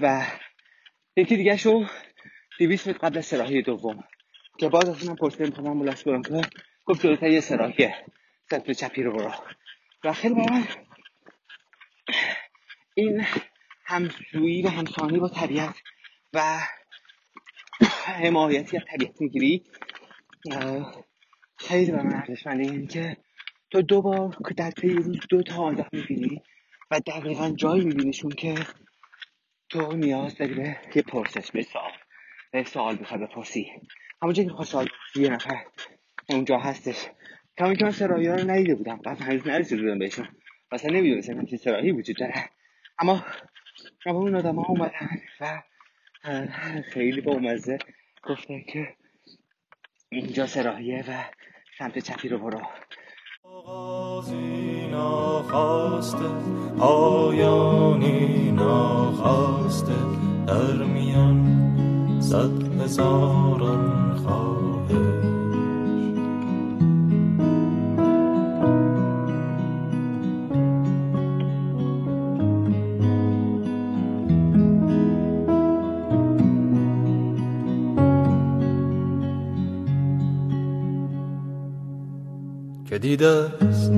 و 0.00 0.26
یکی 1.16 1.36
دیگه 1.36 1.56
شو 1.56 1.86
دیویس 2.58 2.88
قبل 2.88 3.18
از 3.18 3.26
سراحی 3.26 3.62
دوم. 3.62 4.04
که 4.58 4.68
باز 4.68 4.88
از 4.88 5.08
من 5.08 5.14
پرسیدم 5.14 5.46
می‌خوام 5.46 5.76
من 5.76 5.94
سولانکا 5.94 6.42
گفت 6.90 7.02
جلوتر 7.02 7.30
یه 7.30 7.40
سراحیه 7.40 7.94
سمت 8.50 8.70
چپی 8.70 9.02
رو 9.02 9.12
برو. 9.12 9.32
و 10.04 10.12
خیلی 10.12 10.34
با 10.34 10.62
این 12.94 13.26
همسویی 13.84 14.62
و 14.62 14.68
همسانی 14.68 15.18
با 15.18 15.28
طبیعت 15.28 15.74
و 16.32 16.60
حمایتی 18.04 18.76
از 18.76 18.82
طبیعت 18.90 19.20
می‌گیری. 19.20 19.64
خیلی 21.58 21.90
به 21.90 22.02
من 22.02 22.14
ارزشمنده 22.14 22.62
این 22.62 22.86
که 22.86 23.16
تو 23.70 23.82
دو 23.82 24.02
بار 24.02 24.36
که 24.48 24.54
در 24.54 24.70
طی 24.70 24.88
روز 24.88 25.20
دو 25.28 25.42
تا 25.42 25.62
آدم 25.62 25.88
می‌بینی 25.92 26.42
و 26.90 27.00
دقیقا 27.06 27.50
جایی 27.50 27.84
میبینیشون 27.84 28.30
که 28.30 28.54
تو 29.68 29.92
نیاز 29.92 30.38
داری 30.38 30.54
به 30.54 30.76
یه 30.94 31.02
پرسش 31.02 31.50
به 31.52 31.62
سوال 31.62 31.92
به 32.52 32.64
سوال 32.64 32.96
بخواد 32.96 33.20
بپرسی. 33.20 33.72
همونجا 34.22 34.44
که 34.44 34.64
سوال 34.64 34.88
یه 35.16 35.28
نفر 35.28 35.64
اونجا 36.30 36.58
هستش. 36.58 37.06
کمی 37.58 37.76
که 37.76 37.84
من 37.84 37.90
سرایی 37.90 38.26
ها 38.26 38.34
رو 38.34 38.50
ندیده 38.50 38.74
بودم. 38.74 38.96
قبل 38.96 39.24
هنوز 39.24 39.46
نرسیده 39.46 39.82
بودم 39.82 39.98
بهشون. 39.98 40.28
مثلا 40.72 40.90
نمی‌دونستم 40.90 41.38
همچین 41.38 41.58
سرایی 41.58 41.92
وجود 41.92 42.16
داره 42.16 42.34
اما 42.98 43.24
اما 44.06 44.18
اون 44.18 44.34
آدم 44.34 44.56
ها 44.56 44.66
اومدن 44.68 45.08
و 45.40 45.62
خیلی 46.92 47.20
با 47.20 47.38
مزه 47.38 47.78
گفتن 48.28 48.60
که 48.60 48.88
اینجا 50.08 50.46
سراحیه 50.46 51.04
و 51.08 51.24
سمت 51.78 51.98
چپی 51.98 52.28
رو 52.28 52.38
برو. 52.38 52.60
آغازی 53.42 54.88
ناخواسته 54.90 56.28
آیانی 56.78 58.52
ناخواسته 58.52 59.94
در 60.46 60.84
میان 60.84 62.20
صد 62.20 62.80
هزاران 62.80 64.14
خواهش 64.14 65.29
که 82.90 82.98
است 83.70 83.92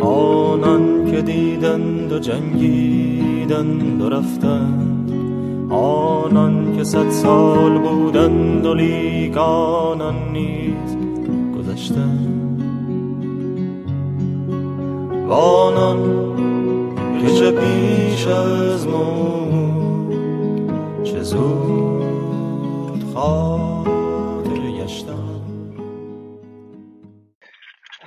آنان 0.00 1.10
که 1.10 1.22
دیدند 1.22 2.12
و 2.12 2.18
جنگیدند 2.18 4.02
و 4.02 4.08
رفتند. 4.08 5.12
آنان 5.72 6.76
که 6.76 6.84
صد 6.84 7.10
سال 7.10 7.78
بودند 7.78 8.66
و 8.66 8.74
لیک 8.74 9.36
آنان 9.36 10.32
نیز 10.32 10.96
گذشتند. 11.58 12.62
و 15.28 15.32
آنان 15.32 15.98
که 17.20 17.34
چه 17.34 17.50
پیش 17.50 18.26
از 18.26 18.86
مرد 18.86 20.14
چه 21.04 21.22
زود 21.22 23.04
خاطر 23.14 23.63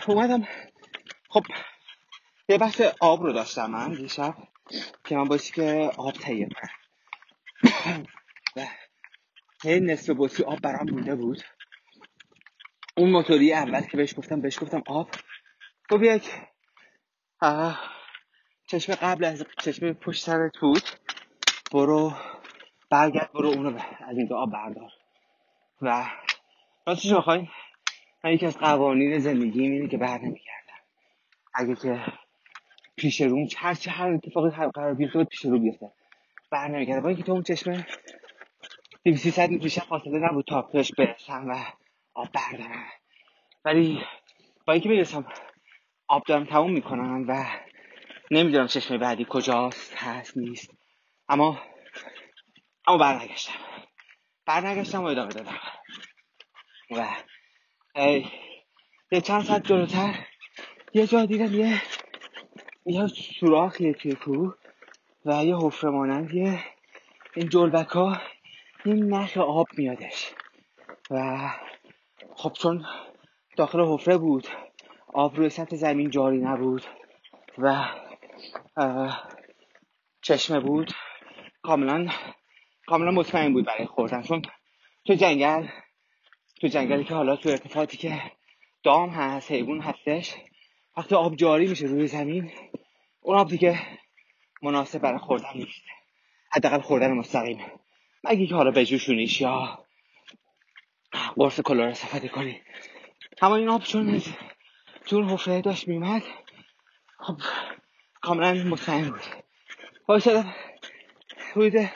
اومدم. 0.10 0.48
خب 1.30 1.44
یه 2.50 2.58
بحث 2.58 2.82
آب 3.00 3.24
رو 3.24 3.34
داشتم 3.34 3.72
من 3.72 3.94
دیشب 3.94 4.36
که 5.04 5.16
من 5.16 5.24
باشی 5.24 5.54
که 5.54 5.92
آب 5.98 6.14
تهیه 6.14 6.50
کنم 6.50 8.04
و 8.56 8.68
هی 9.64 9.80
نصف 9.80 10.16
بطری 10.18 10.46
آب 10.46 10.60
برام 10.60 10.90
مونده 10.90 11.16
بود. 11.16 11.44
اون 12.98 13.10
موتوری 13.10 13.54
اول 13.54 13.82
که 13.82 13.98
بهش 13.98 14.18
گفتم 14.18 14.42
بهش 14.42 14.64
گفتم 14.64 14.84
آب. 14.88 15.10
گفت 15.90 16.04
یک 16.04 16.32
چشم 18.68 18.96
قبل 18.96 19.26
از 19.26 19.46
چشم 19.60 19.94
پشت 19.94 20.24
سرت 20.24 20.58
بود 20.58 20.84
برو 21.72 22.14
برگرد 22.90 23.32
برو 23.34 23.48
اونو 23.50 23.80
از 24.08 24.18
اینجا 24.18 24.38
آب 24.38 24.52
بردار. 24.52 24.92
و 25.82 26.10
راستش 26.88 27.14
بخوای 27.14 27.48
من 28.28 28.34
یکی 28.34 28.46
از 28.46 28.58
قوانین 28.58 29.20
زندگی 29.20 29.62
اینه 29.62 29.88
که 29.88 29.98
بر 29.98 30.18
نمیگردم. 30.18 30.80
اگه 31.54 31.76
که 31.76 32.06
پیش 32.96 33.22
روم 33.22 33.48
هر 33.58 33.74
چه 33.74 33.92
هر 33.92 34.10
اتفاقی 34.14 34.50
هر 34.50 34.68
قرار 34.68 34.94
بیفته 34.94 35.24
پیش 35.24 35.46
رو 35.46 35.60
بیفته. 35.60 35.92
بر 36.52 36.68
نمیگردم. 36.68 37.02
با 37.02 37.10
اینکه 37.10 37.24
تو 37.24 37.32
اون 37.32 37.44
چشمه 37.44 37.88
200 39.06 39.40
متر 39.40 39.48
بیشتر 39.58 39.82
فاصله 39.82 40.20
نبود 40.20 40.46
تا 40.46 40.62
بهش 40.62 40.92
برسم 40.98 41.48
و 41.50 41.56
آب 42.14 42.28
بردارم. 42.32 42.86
ولی 43.66 44.02
با 44.66 44.74
اینکه 44.74 44.90
می‌رسم 44.90 45.26
آب 46.08 46.24
دارم 46.24 46.46
تموم 46.46 46.72
می‌کنم 46.72 47.26
و 47.28 47.46
نمی‌دونم 48.32 48.68
چشمه 48.68 48.98
بعدی 48.98 49.26
کجاست 49.30 49.96
هست 49.96 50.38
نیست. 50.38 50.72
اما 51.30 51.62
اما 52.88 52.98
برنگشتم. 52.98 53.60
برنگشتم 54.46 55.04
و 55.04 55.06
ادامه 55.06 55.34
دادم. 55.34 55.60
و 56.92 57.08
یه 57.98 59.22
چند 59.22 59.44
ساعت 59.44 59.64
جلوتر 59.64 60.16
یه 60.94 61.08
جا 61.08 61.26
دیدم 61.26 61.54
یه 61.54 61.82
یه 62.86 63.08
سوراخیه 63.08 63.94
توی 63.94 64.16
کوه 64.16 64.56
و 65.26 65.46
یه 65.46 65.58
حفره 65.58 65.90
مانندیه 65.90 66.60
این 67.36 67.50
جلبک 67.50 67.88
ها 67.88 68.22
این 68.86 69.14
نخ 69.14 69.38
آب 69.38 69.68
میادش 69.78 70.32
و 71.12 71.50
خب 72.36 72.54
چون 72.54 72.86
داخل 73.58 73.80
حفره 73.80 74.18
بود 74.18 74.48
آب 75.14 75.36
روی 75.36 75.50
سطح 75.50 75.76
زمین 75.76 76.10
جاری 76.10 76.38
نبود 76.38 76.84
و 77.58 77.86
چشمه 80.22 80.60
بود 80.60 80.92
کاملا 81.62 82.08
کاملا 82.86 83.12
مطمئن 83.12 83.54
بود 83.54 83.66
برای 83.66 83.86
خوردن. 83.86 84.22
چون 84.22 84.42
تو 85.06 85.14
جنگل؟ 85.14 85.68
تو 86.62 86.68
جنگلی 86.68 87.04
که 87.04 87.14
حالا 87.14 87.36
تو 87.36 87.50
ارتفاعاتی 87.50 87.98
که 87.98 88.22
دام 88.84 89.10
هست 89.10 89.52
حیوان 89.52 89.82
هستش 89.82 90.36
وقتی 90.98 91.16
آب 91.16 91.36
جاری 91.36 91.68
میشه 91.68 91.86
روی 91.86 92.08
زمین 92.08 92.52
اون 93.22 93.38
آب 93.38 93.50
دیگه 93.50 93.80
مناسب 94.62 95.00
برای 95.02 95.20
خوردن 95.20 95.50
نیست. 95.56 95.82
حداقل 96.52 96.82
خوردن 96.82 97.12
مستقیم. 97.12 97.60
مگه 98.24 98.48
که 98.48 98.56
حالا 98.56 98.72
بجوشونیش 98.72 99.42
یا 99.42 99.86
قرص 101.36 101.60
کلور 101.60 101.88
استفاده 101.88 102.28
کنی. 102.28 102.62
اما 103.42 103.56
این 103.56 103.70
آب 103.70 103.84
چون 103.84 104.16
از 104.16 104.28
جور 105.06 105.26
حفره 105.26 105.62
داشت 105.62 105.88
میومد 105.88 106.24
خب 107.20 107.38
کاملا 108.22 108.54
مطمئن 108.54 109.10
بود. 109.10 109.22
باید 110.06 110.46
حدود 111.52 111.90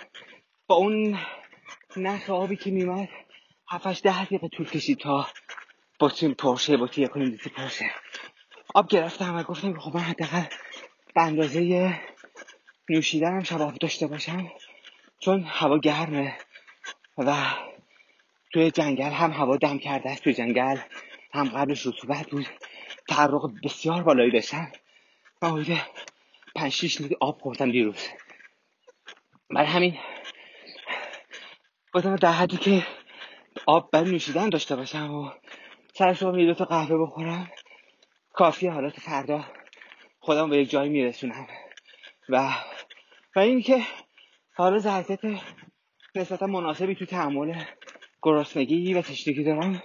با 0.67 0.75
اون 0.75 1.19
نخ 1.97 2.29
آبی 2.29 2.55
که 2.55 2.71
میومد 2.71 3.09
هفتش 3.71 4.01
ده 4.01 4.25
دقیقه 4.25 4.47
طول 4.47 4.69
کشید 4.69 4.97
تا 4.97 5.27
بطریم 5.99 6.33
پرشه 6.33 6.77
بطری 6.77 7.03
یک 7.03 7.15
و 7.15 7.19
نیم 7.19 7.29
لیتر 7.29 7.49
پرشه. 7.49 7.91
آب 8.75 8.87
گرفتم 8.87 9.35
و 9.35 9.43
گفتم 9.43 9.79
خب 9.79 9.95
من 9.95 10.01
حداقل 10.01 10.43
به 11.15 11.21
اندازه 11.21 11.93
نوشیدنم 12.89 13.43
شب 13.43 13.61
آب 13.61 13.75
داشته 13.75 14.07
باشم 14.07 14.51
چون 15.19 15.43
هوا 15.43 15.77
گرمه 15.77 16.37
و 17.17 17.45
توی 18.53 18.71
جنگل 18.71 19.11
هم 19.11 19.31
هوا 19.31 19.57
دم 19.57 19.77
کرده 19.77 20.09
است 20.09 20.23
توی 20.23 20.33
جنگل 20.33 20.77
هم 21.33 21.49
قبلش 21.49 21.85
رطوبت 21.85 22.29
بود. 22.29 22.47
تحرق 23.07 23.51
بسیار 23.63 24.03
بالایی 24.03 24.31
داشتم 24.31 24.71
من 25.41 25.49
حدود 25.49 25.77
پنج 26.55 26.71
شیش 26.71 27.01
لیتر 27.01 27.15
آب 27.19 27.41
خوردم 27.41 27.71
دیروز. 27.71 28.07
برای 29.49 29.67
همین 29.67 29.97
گفتم 31.93 32.15
در 32.15 32.31
حدی 32.31 32.57
که 32.57 32.85
آب 33.65 33.91
برای 33.91 34.11
نوشیدن 34.11 34.49
داشته 34.49 34.75
باشم 34.75 35.13
و 35.13 35.29
سر 35.93 36.13
صبح 36.13 36.39
یه 36.39 36.45
دو 36.45 36.53
تا 36.53 36.65
قهوه 36.65 36.97
بخورم. 36.97 37.51
کافیه 38.33 38.71
حالا 38.71 38.89
تا 38.89 39.01
فردا. 39.01 39.45
خودم 40.19 40.49
به 40.49 40.57
یک 40.57 40.69
جایی 40.69 40.89
میرسونم. 40.89 41.47
و 42.29 42.53
و 43.35 43.39
این 43.39 43.61
که 43.61 43.81
حالا 44.55 44.91
حرکت 44.91 45.19
نسبتا 46.15 46.47
مناسبی 46.47 46.95
تو 46.95 47.05
تحمل 47.05 47.63
گرسنگی 48.21 48.93
و 48.93 49.01
تشنگی 49.01 49.43
دارم. 49.43 49.83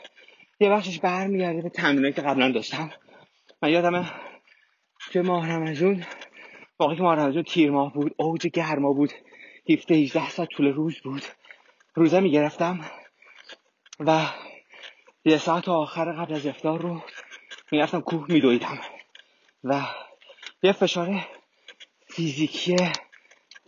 یه 0.61 0.71
بخشش 0.71 0.99
برمیگرده 0.99 1.63
به 1.63 1.69
تمرینایی 1.69 2.13
که 2.13 2.23
قبلا 2.23 2.53
داشتم. 2.53 2.91
من 3.63 3.71
یادمه 3.71 4.11
که 5.13 5.23
ماه 5.23 5.53
رمزون 5.53 6.05
موقعی 6.81 6.97
که 6.97 7.03
ماه 7.03 7.17
رمزون 7.17 7.43
تیر 7.43 7.71
ماه 7.71 7.93
بود 7.93 8.15
اوج 8.17 8.47
گرما 8.47 8.93
بود. 8.93 9.13
17 9.71 9.95
18 9.95 10.31
ساعت 10.31 10.49
طول 10.49 10.67
روز 10.67 11.01
بود. 11.01 11.23
روزه 11.95 12.21
می‌گرفتم. 12.21 12.81
و 14.01 14.27
یه 15.25 15.39
ساعت 15.39 15.69
آخر 15.69 16.13
قبل 16.13 16.35
از 16.35 16.47
افطار 16.47 16.81
رو 16.81 17.03
می‌رفتم 17.71 18.01
کوه 18.01 18.27
میدویدم. 18.29 18.81
و 19.65 19.83
یه 20.63 20.73
فشار 20.73 21.27
فیزیکی 22.09 22.77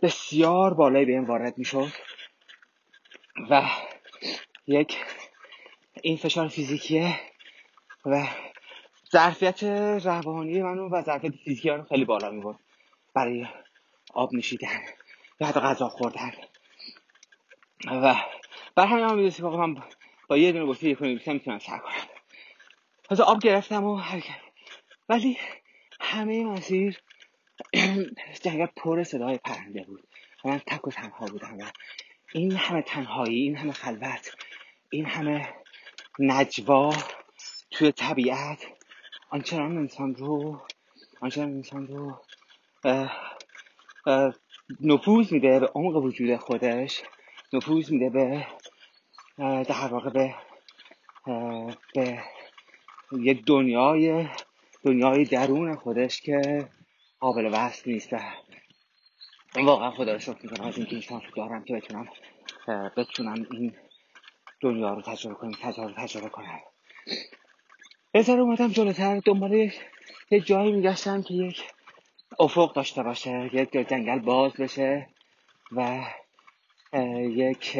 بسیار 0.01 0.73
بالایی 0.73 1.05
به 1.05 1.11
این 1.11 1.25
وارد 1.25 1.57
می‌شد. 1.57 1.91
و 3.49 3.69
یک 4.67 4.97
این 6.01 6.17
فشار 6.17 6.47
فیزیکیه 6.47 7.19
و 8.05 8.27
ظرفیت 9.11 9.63
روانی 10.03 10.61
منو 10.61 10.89
و 10.89 11.01
ظرفیت 11.01 11.35
فیزیکی 11.35 11.69
رو 11.69 11.83
خیلی 11.83 12.05
بالا 12.05 12.29
می‌برد 12.29 12.59
برای 13.13 13.47
آب 14.13 14.33
نوشیدن 14.33 14.81
یا 15.39 15.47
حتی 15.47 15.59
غذا 15.59 15.89
خوردن. 15.89 16.31
و 17.85 18.15
بر 18.75 18.85
همین 18.85 19.03
هم 19.03 19.55
من 19.55 19.83
با 20.29 20.37
یه 20.37 20.51
دونه 20.51 20.65
بطری 20.65 20.89
یک 20.89 21.01
می‌تونم 21.27 21.59
سر 21.59 21.77
کنم. 21.77 21.93
تازه 23.03 23.23
آب 23.23 23.39
گرفتم 23.39 23.83
و 23.83 23.97
حرکت 23.97 24.41
ولی 25.09 25.37
همه 26.01 26.43
مسیر 26.43 26.97
جنگل 28.43 28.65
پر 28.65 29.03
صدای 29.03 29.37
پرنده 29.37 29.83
بود. 29.83 30.07
و 30.45 30.49
من 30.49 30.59
تک 30.59 30.87
و 30.87 30.91
تنها 30.91 31.25
بودم 31.25 31.57
و 31.57 31.63
این 32.33 32.51
همه 32.51 32.81
تنهایی 32.81 33.41
این 33.41 33.55
همه 33.55 33.71
خلوت 33.71 34.35
این 34.89 35.05
همه 35.05 35.53
نجوا 36.19 36.95
توی 37.71 37.91
طبیعت 37.91 38.65
آنچنان 39.29 39.77
انسان 39.77 40.15
رو 40.15 40.61
آنچنان 41.21 41.49
انسان 41.49 41.87
رو 41.87 42.21
نفوذ 44.81 45.33
میده 45.33 45.59
به 45.59 45.67
عمق 45.67 45.95
وجود 45.95 46.35
خودش 46.35 47.01
نفوذ 47.53 47.91
میده 47.91 48.09
به 48.09 48.47
در 49.39 49.87
واقع 49.91 50.09
به 50.09 50.35
به 51.95 52.23
یک 53.11 53.45
دنیای 53.45 54.27
دنیای 54.83 55.23
درون 55.23 55.75
خودش 55.75 56.21
که 56.21 56.67
قابل 57.19 57.49
وصل 57.53 57.91
نیست. 57.91 58.15
واقعا 59.55 59.91
خدا 59.91 60.13
رو 60.13 60.19
شکر 60.19 60.37
می‌کنم 60.43 60.67
از 60.67 60.77
اینکه 60.77 60.91
این 60.91 61.01
شانس 61.01 61.23
دارم 61.35 61.63
که 61.63 61.73
بتونم 61.73 62.07
بتونم 62.97 63.47
این 63.51 63.73
دنیا 64.61 64.93
رو 64.93 65.01
تجربه 65.01 65.35
کنم 65.35 65.51
تجربه 65.51 65.93
تجربه 65.93 66.29
کنم. 66.29 66.59
یه 68.13 68.29
اومدم 68.29 68.67
جلوتر 68.67 69.19
دنبال 69.25 69.71
یه 70.31 70.39
جایی 70.39 70.71
میگشتم 70.71 71.21
که 71.21 71.33
یک 71.33 71.63
افق 72.39 72.73
داشته 72.73 73.03
باشه 73.03 73.49
یک 73.53 73.71
جنگل 73.71 74.19
باز 74.19 74.53
بشه 74.53 75.07
و 75.71 76.05
یک 77.19 77.77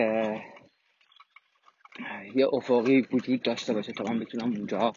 یه 2.35 2.47
افقی 2.53 3.01
وجود 3.11 3.41
داشته 3.41 3.73
باشه 3.73 3.91
تا 3.91 4.03
من 4.03 4.19
بتونم 4.19 4.53
اونجا 4.55 4.93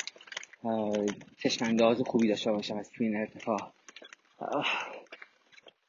چشم 1.42 1.64
انداز 1.64 2.02
خوبی 2.06 2.28
داشته 2.28 2.52
باشم 2.52 2.76
از 2.76 2.90
توی 2.90 3.06
این 3.06 3.16
ارتفاع. 3.16 3.72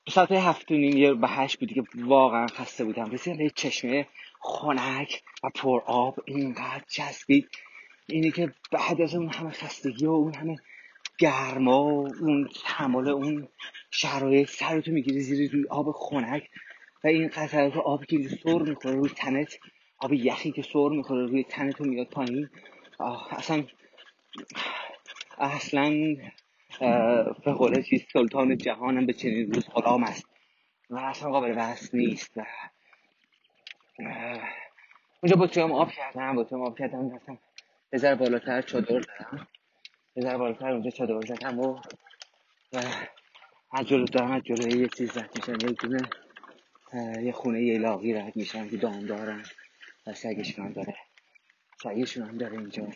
ساعت 0.10 0.32
هفت 0.32 0.72
و 0.72 0.74
نیم 0.74 0.98
یه 0.98 1.14
به 1.14 1.28
هشت 1.28 1.60
بودی 1.60 1.74
که 1.74 1.84
واقعا 1.96 2.48
خسته 2.48 2.84
بودم. 2.84 3.12
رسیدم 3.12 3.38
به 3.38 3.50
چشمه 3.50 4.08
خنک 4.40 5.24
و 5.44 5.50
پر 5.56 5.82
آب 5.86 6.20
اینقدر 6.26 6.84
چسبید. 6.88 7.50
اینی 8.08 8.32
که 8.32 8.54
بعد 8.72 9.02
از 9.02 9.16
اون 9.16 9.30
همه 9.30 9.50
خستگی 9.50 10.06
و 10.06 10.12
اون 10.12 10.34
همه 10.36 10.58
گرما 11.20 11.86
و 11.86 12.08
اون 12.22 12.50
تحمل 12.66 13.10
اون 13.10 13.48
شرایط 13.92 14.50
سرتو 14.50 14.92
می‌گیری 14.92 15.20
زیر 15.20 15.52
روی 15.52 15.66
آب 15.70 15.92
خنک 15.92 16.50
و 17.04 17.08
این 17.08 17.28
قطرات 17.28 17.78
آب 17.78 18.06
که 18.06 18.30
سر 18.44 18.60
می‌خوره 18.60 18.96
روی 18.96 19.10
تنت. 19.10 19.60
آب 20.04 20.14
یخی 20.14 20.52
که 20.52 20.62
سر 20.62 20.90
می‌خوره 20.90 21.26
روی 21.26 21.44
تنتو 21.44 21.84
میاد 21.84 22.08
پایین. 22.08 22.50
اصلا 23.32 23.64
اصلا 25.38 26.16
به 27.46 27.52
قول 27.52 27.82
چیز 27.82 28.06
سلطان 28.14 28.58
جهانم 28.58 29.06
به 29.06 29.14
چنین 29.14 29.54
روز 29.54 29.70
غلام 29.70 30.04
است. 30.04 30.26
و 30.90 30.98
اصلا 30.98 31.32
قابل 31.32 31.54
بحث 31.54 31.94
نیست. 31.94 32.38
و 32.38 32.46
اونجا 35.24 35.36
با 35.36 35.48
تویم 35.48 35.72
آب 35.72 35.92
کردم 35.92 36.44
تویم 36.44 36.62
آب 36.62 36.78
کردم 36.78 37.16
رفتم. 37.16 37.40
یه 37.94 38.16
بالاتر 38.16 38.62
چادر 38.62 39.02
زدم 39.02 39.48
یه 40.16 40.38
بالاتر 40.38 40.72
اونجا 40.72 40.90
چادر 40.90 41.22
زدم 41.22 41.60
و 41.60 41.80
از 43.72 43.88
جلو 43.88 44.06
دارم 44.06 44.32
از 44.32 44.44
جلو 44.44 44.76
یه 44.76 44.88
چیز 44.88 45.18
رد 45.18 45.32
میشن 45.36 45.58
یه 45.68 45.76
یه 47.24 47.32
خونه 47.32 47.62
یه 47.62 47.78
لاغی 47.80 48.14
رد 48.14 48.36
میشن 48.36 48.70
که 48.70 48.78
دام 48.78 49.06
دارن. 49.06 49.40
و 49.40 49.63
سگشون 50.14 50.66
هم 50.66 50.74
داره. 50.74 50.96
سگشون 51.84 52.28
هم 52.28 52.38
داره 52.38 52.58
اینجا. 52.58 52.88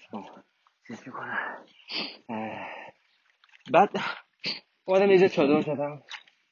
چیز 0.88 1.04
می‌کنن 1.06 1.58
بعد 3.72 3.90
اومدم 4.86 5.12
یه 5.12 5.30
چادر 5.30 5.62
زدم 5.62 6.04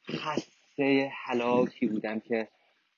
خسته 0.10 1.12
حلاکی 1.26 1.88
بودم 1.88 2.20
که 2.20 2.48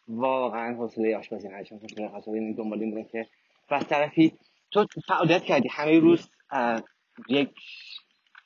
واقعا 0.08 0.76
حوصله 0.76 1.18
آشپزی 1.18 1.48
نداشتم. 1.48 1.76
حوصله 1.76 2.08
غذا 2.08 2.32
دنبال 2.58 2.80
این 2.80 2.92
بودم 2.92 3.08
که 3.12 3.28
و 3.72 3.80
طرفی 3.80 4.38
تو 4.72 4.88
فعالیت 5.08 5.44
کردی. 5.44 5.70
همه 5.70 6.00
روز 6.00 6.30
یک 7.30 7.50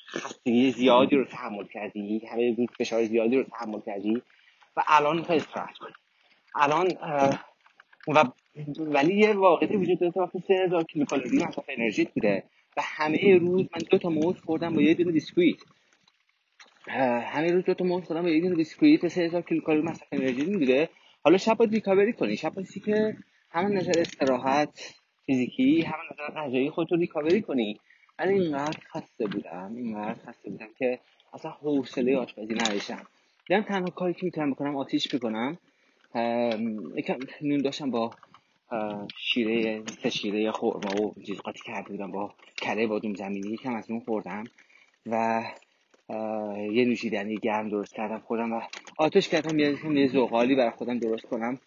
خستگی 0.09 0.71
زیادی 0.71 1.15
رو 1.15 1.25
تحمل 1.25 1.67
کردی. 1.67 2.27
همه 2.31 2.55
روز 2.57 2.67
فشار 2.79 3.05
زیادی 3.05 3.37
رو 3.37 3.43
تحمل 3.43 3.81
کردی. 3.81 4.21
و 4.77 4.83
الان 4.87 5.17
می‌خوای 5.17 5.37
استراحت 5.37 5.77
کنی. 5.77 5.93
الان 6.55 6.87
و 8.07 8.23
ولی 8.79 9.15
یه 9.17 9.33
واقعیتی 9.33 9.77
وجود 9.77 9.99
داره. 9.99 10.13
وقتی 10.15 10.43
سه 10.47 10.53
هزار 10.53 10.83
کیلوکالری 10.83 11.37
مصرف 11.37 11.65
انرژی 11.69 12.05
بوده 12.05 12.43
و 12.77 12.81
همه 12.83 13.37
روز 13.37 13.61
من 13.61 13.81
دو 13.89 13.97
تا 13.97 14.09
موز 14.09 14.35
خوردم 14.45 14.75
با 14.75 14.81
یه 14.81 14.93
دونه 14.93 15.11
بیسکویت. 15.11 15.57
همه 17.33 17.51
روز 17.51 17.63
دو 17.63 17.73
تا 17.73 17.85
موز 17.85 18.03
خوردم 18.03 18.21
با 18.21 18.29
یه 18.29 18.41
دونه 18.41 18.55
بیسکویت. 18.55 19.07
سه 19.07 19.21
هزار 19.21 19.41
کیلوکالری 19.41 19.81
مصرف 19.81 20.07
انرژی 20.11 20.45
میده 20.45 20.89
حالا 21.23 21.37
شب 21.37 21.57
باید 21.57 21.73
ریکاوری 21.73 22.13
کنی. 22.13 22.37
شب 22.37 22.53
باید 22.53 22.83
که 22.85 23.17
همون 23.51 23.77
نظر 23.77 23.99
استراحت 23.99 24.95
فیزیکی 25.25 25.81
همون 25.81 26.05
نظر 26.13 26.41
غذایی 26.41 26.69
خودتو 26.69 26.95
ریکاوری 26.95 27.41
کنی. 27.41 27.79
من 28.19 28.27
اینقدر 28.27 28.79
خسته 28.93 29.27
بودم. 29.27 29.75
اینقدر 29.75 30.19
خسته 30.27 30.49
بودم 30.49 30.69
که 30.79 30.99
اصلا 31.33 31.51
حوصله 31.51 32.17
آشپزی 32.17 32.53
نداشتم. 32.53 33.07
دیدم 33.47 33.61
تنها 33.61 33.89
کاری 33.89 34.13
که 34.13 34.25
می‌تونم 34.25 34.51
بکنم 34.51 34.75
آتیش 34.75 35.15
بکنم 35.15 35.57
یکم 36.95 37.19
نون 37.41 37.57
داشتم 37.57 37.91
با 37.91 38.11
شیره 39.17 39.83
سه 40.03 40.09
شیره 40.09 40.51
خورما 40.51 41.01
و 41.01 41.13
چیز 41.27 41.37
قاطی 41.37 41.59
کرده 41.65 41.89
بودم 41.89 42.11
با 42.11 42.33
کره 42.57 42.87
بادوم 42.87 43.13
زمینی 43.13 43.53
یکم 43.53 43.75
از 43.75 43.91
اون 43.91 43.99
خوردم 43.99 44.43
و 45.05 45.43
یه 46.71 46.85
نوشیدنی 46.85 47.37
گرم 47.37 47.69
درست 47.69 47.93
کردم 47.93 48.19
خودم 48.19 48.53
و 48.53 48.61
آتش 48.97 49.29
کردم 49.29 49.59
یه 49.59 49.77
یه 49.95 50.07
زغالی 50.07 50.55
برای 50.55 50.71
خودم 50.71 50.99
درست 50.99 51.25
کنم 51.25 51.59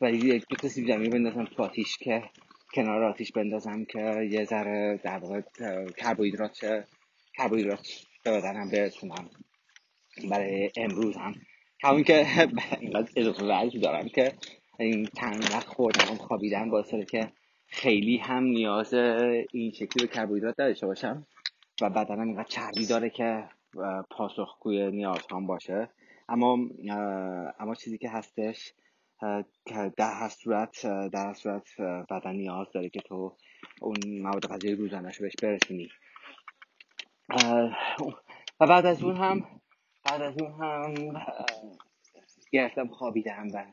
و 0.00 0.12
یک 0.12 0.44
دو 0.48 0.56
تا 0.56 0.68
سیب 0.68 0.86
زمینی 0.86 1.08
بندازم 1.08 1.44
تو 1.44 1.62
آتیش 1.62 1.96
که 1.96 2.22
کنار 2.74 3.04
آتیش 3.04 3.32
بندازم 3.32 3.84
که 3.84 4.28
یه 4.30 4.44
ذره 4.44 5.00
در 5.04 5.18
واقع 5.18 5.40
کربوهیدرات 5.96 6.86
کربوهیدرات 7.36 7.88
به 8.24 8.30
بدنم 8.30 8.70
برسونم 8.70 9.30
برای 10.30 10.70
امروز 10.76 11.16
هم 11.16 11.34
همون 11.82 12.04
که 12.04 12.26
اینقدر 12.80 13.10
اضافه 13.16 13.78
دارم 13.78 14.08
که 14.08 14.32
این 14.78 15.04
تنگ 15.04 15.42
وقت 15.52 15.66
خوردم 15.66 16.14
خوابیدن 16.14 16.70
باعث 16.70 16.94
که 16.94 17.32
خیلی 17.66 18.16
هم 18.16 18.44
نیاز 18.44 18.94
این 19.52 19.72
شکلی 19.72 20.06
به 20.06 20.06
کربوهیدرات 20.06 20.56
داشته 20.56 20.86
باشم. 20.86 21.26
و 21.80 21.90
بدنم 21.90 22.20
اینقدر 22.20 22.48
چربی 22.48 22.86
داره 22.86 23.10
که 23.10 23.48
پاسخگوی 24.10 24.90
نیاز 24.90 25.26
هم 25.30 25.46
باشه. 25.46 25.88
اما 26.28 26.58
اما 27.58 27.74
چیزی 27.74 27.98
که 27.98 28.10
هستش 28.10 28.72
در 29.96 30.12
هر 30.14 30.28
صورت 30.28 30.86
در 30.86 31.26
هر 31.26 31.34
صورت 31.34 31.80
بدن 32.10 32.32
نیاز 32.32 32.66
داره 32.74 32.88
که 32.88 33.00
تو 33.00 33.36
اون 33.80 33.96
مواد 34.06 34.46
غذایی 34.46 34.74
روزانش 34.74 35.20
بهش 35.20 35.34
برسونی. 35.42 35.88
و 38.60 38.66
بعد 38.66 38.86
از 38.86 39.02
اون 39.02 39.16
هم 39.16 39.60
بعد 40.04 40.22
از 40.22 40.34
اون 40.40 40.52
هم 40.52 40.94
گرفتم 42.52 42.88
خوابیدم 42.88 43.48
و 43.54 43.64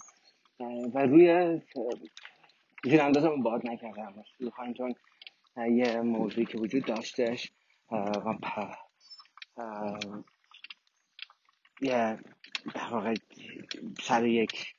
و 0.93 0.99
روی 0.99 1.59
زیر 2.83 3.01
اندازم 3.01 3.41
باد 3.41 3.67
نکردم. 3.67 4.23
خواهیم 4.55 4.73
چون 4.73 4.93
یه 5.57 6.01
موضوعی 6.01 6.45
که 6.45 6.57
وجود 6.57 6.85
داشتش 6.85 7.51
و 7.91 8.11
یه 11.81 12.19
در 12.75 12.89
واقع 12.91 13.13
سر 14.01 14.25
یک 14.25 14.75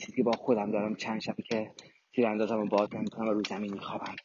چیزی 0.00 0.22
با 0.22 0.32
خودم 0.32 0.70
دارم 0.70 0.94
چند 0.94 1.20
شبه 1.20 1.42
که 1.42 1.70
تیراندازم 2.12 2.56
رو 2.56 2.68
باز 2.68 2.94
نمی‌کنم 2.94 3.28
و 3.28 3.32
رو 3.32 3.42
زمین 3.48 3.72
میخوابم. 3.72 4.16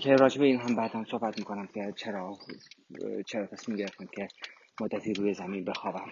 که 0.00 0.16
راجع 0.16 0.38
به 0.40 0.46
این 0.46 0.60
هم 0.60 0.76
بعدا 0.76 1.04
صحبت 1.04 1.38
می‌کنم 1.38 1.66
که 1.66 1.92
چرا 1.96 2.38
چرا 3.26 3.46
تصمیم 3.46 3.76
گرفتم 3.76 4.06
که 4.06 4.28
مدتی 4.80 5.12
روی 5.14 5.34
زمین 5.34 5.64
بخوابم 5.64 6.10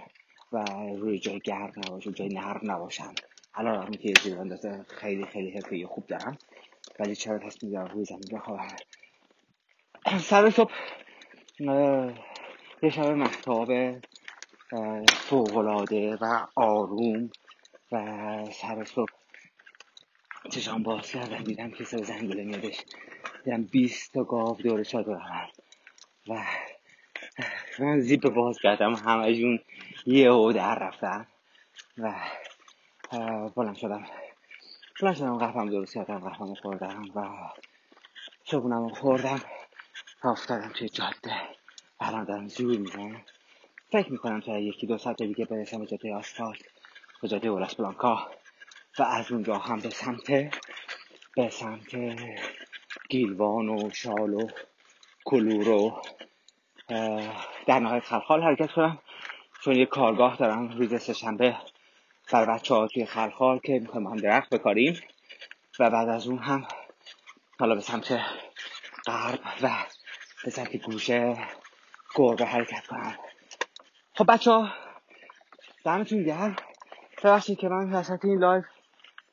و 0.53 0.65
روی 0.97 1.19
جای 1.19 1.41
گرم 1.45 1.73
نباشم 1.77 2.13
جای 2.13 2.29
نرم 2.29 2.61
نباشم. 2.63 3.15
الان 3.57 3.75
رغم 3.75 3.91
که 3.91 4.13
تیرانداز 4.13 4.67
خیلی 4.89 5.25
خیلی 5.25 5.51
حرفه 5.51 5.87
خوب 5.87 6.07
دارم. 6.07 6.39
ولی 6.99 7.17
چرا 7.17 7.39
تصمیم 7.39 7.73
دارم 7.73 7.87
روی 7.87 8.05
زمین؟ 8.05 8.29
بخوابم 8.33 8.77
سر 10.19 10.51
صبح 10.51 10.73
یه 12.83 12.91
شب 12.91 13.07
محتاب 13.07 13.69
فوقلاده 15.09 16.17
و 16.17 16.47
آروم 16.55 17.31
و 17.93 18.45
سر 18.53 18.85
صبح 18.85 19.13
چشام 20.51 20.83
باز 20.83 21.11
کردم. 21.11 21.45
دیدم 21.45 21.71
که 21.71 21.85
سر 21.85 22.03
زنگوله 22.03 22.45
میادش 22.45 22.81
دیدم 23.45 23.63
بیست 23.63 24.13
تا 24.13 24.25
گاو 24.25 24.57
دور 24.57 24.85
چادر 24.85 25.15
هم 25.15 25.49
و 26.29 26.45
من 27.79 28.01
زیپ 28.01 28.29
باز 28.29 28.59
کردم. 28.59 28.95
همه 28.95 29.35
جون 29.35 29.59
یه 30.07 30.29
او 30.29 30.53
در 30.53 30.79
رفتن 30.79 31.27
و 31.99 32.15
بلند 33.57 33.77
شدم. 33.77 34.07
بلند 35.01 35.17
شدم 35.17 35.39
قهوهم 35.39 35.71
درست 35.71 35.95
کردم 35.95 36.19
قهوهم 36.19 36.55
خوردم 36.55 37.05
و 37.15 37.29
صبحونم 38.45 38.89
خوردم. 38.89 39.41
و 40.25 40.29
افتادم 40.29 40.69
توی 40.69 40.89
جاده. 40.89 41.41
الان 42.01 42.25
دارم 42.25 42.49
زور 42.49 42.79
می‌زنم. 42.79 43.23
فکر 43.93 44.13
می‌کنم 44.13 44.41
تا 44.41 44.59
یکی 44.59 44.87
دو 44.87 44.99
ساعت 44.99 45.23
دیگه 45.23 45.45
برسم 45.45 45.79
به 45.79 45.87
جاده 45.87 46.15
آسفالت 46.15 46.59
به 47.23 47.29
جاده 47.29 47.49
اولاس 47.49 47.75
بلانکا 47.75 48.31
و 48.99 49.03
از 49.03 49.33
اونجا 49.33 49.59
هم 49.59 49.81
به 49.81 49.91
سمت 49.91 50.31
به 51.37 51.51
سمت 51.51 51.97
گیلوان 53.11 53.69
و 53.69 53.91
شال 53.91 54.35
و 54.35 54.49
کلور 55.25 55.69
و 55.69 56.03
در 57.67 57.79
نهایت 57.79 58.05
خلخال 58.05 58.43
حرکت 58.43 58.73
کنم. 58.73 58.99
چون 59.63 59.75
یه 59.75 59.87
کارگاه 59.87 60.37
دارم 60.37 60.69
روز 60.69 61.03
سهشنبه. 61.03 61.57
با 62.35 62.45
بچه 62.45 62.75
ها 62.75 62.87
توی 62.87 63.07
خلخال 63.07 63.59
که 63.59 63.79
می‌خوایم 63.79 64.07
هم 64.07 64.17
درخت 64.17 64.51
بکاریم. 64.51 65.01
و 65.79 65.91
بعد 65.91 66.09
از 66.09 66.27
اون 66.27 66.39
هم 66.39 66.67
حالا 67.61 67.75
به 67.75 67.81
سمت 67.81 68.21
غرب 69.07 69.41
و 69.63 69.71
به 70.45 70.51
سمت 70.51 70.77
گوشه 70.77 71.37
گربه 72.15 72.45
حرکت 72.45 72.87
کنم. 72.87 73.19
خب 74.15 74.33
بچه 74.33 74.51
ها 74.51 74.69
دمتون 75.85 76.23
گرم. 76.23 76.57
ببخشید 77.25 77.59
که 77.59 77.69
من 77.69 77.93
وسط 77.93 78.25
این 78.25 78.39
live 78.39 78.65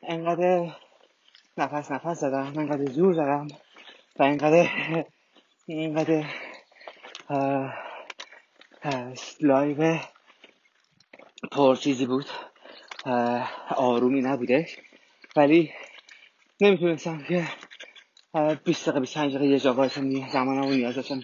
انقدر 0.02 0.76
نفس 1.58 1.92
نفس 1.92 2.20
زدم 2.20 2.54
انقدر 2.58 2.86
زور 2.86 3.14
زدم 3.14 3.48
و 4.20 4.24
انقدر 4.24 4.70
اینقدر 5.66 6.26
live 9.42 10.00
پر 11.52 11.76
چیزی 11.76 12.06
بود. 12.06 12.26
آرومی 13.76 14.22
نبوده. 14.22 14.68
ولی 15.36 15.74
نمی‌تونستم 16.62 17.24
که 17.24 17.48
20 18.64 18.90
دقیقه 18.90 19.00
25 19.00 19.36
دقیقه 19.36 19.52
یه 19.52 19.60
جا 19.60 19.74
وایسم 19.74 20.30
زمانم 20.30 20.62
رو 20.62 20.70
نیاز 20.70 20.96
داشتم 20.96 21.22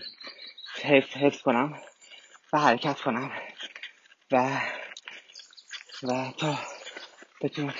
حفظ, 0.81 1.17
حفظ 1.17 1.41
کنم 1.41 1.81
و 2.53 2.59
حرکت 2.59 3.01
کنم. 3.01 3.31
و 4.31 4.61
و 6.03 6.31
تا 6.37 6.59
بتونم 7.41 7.73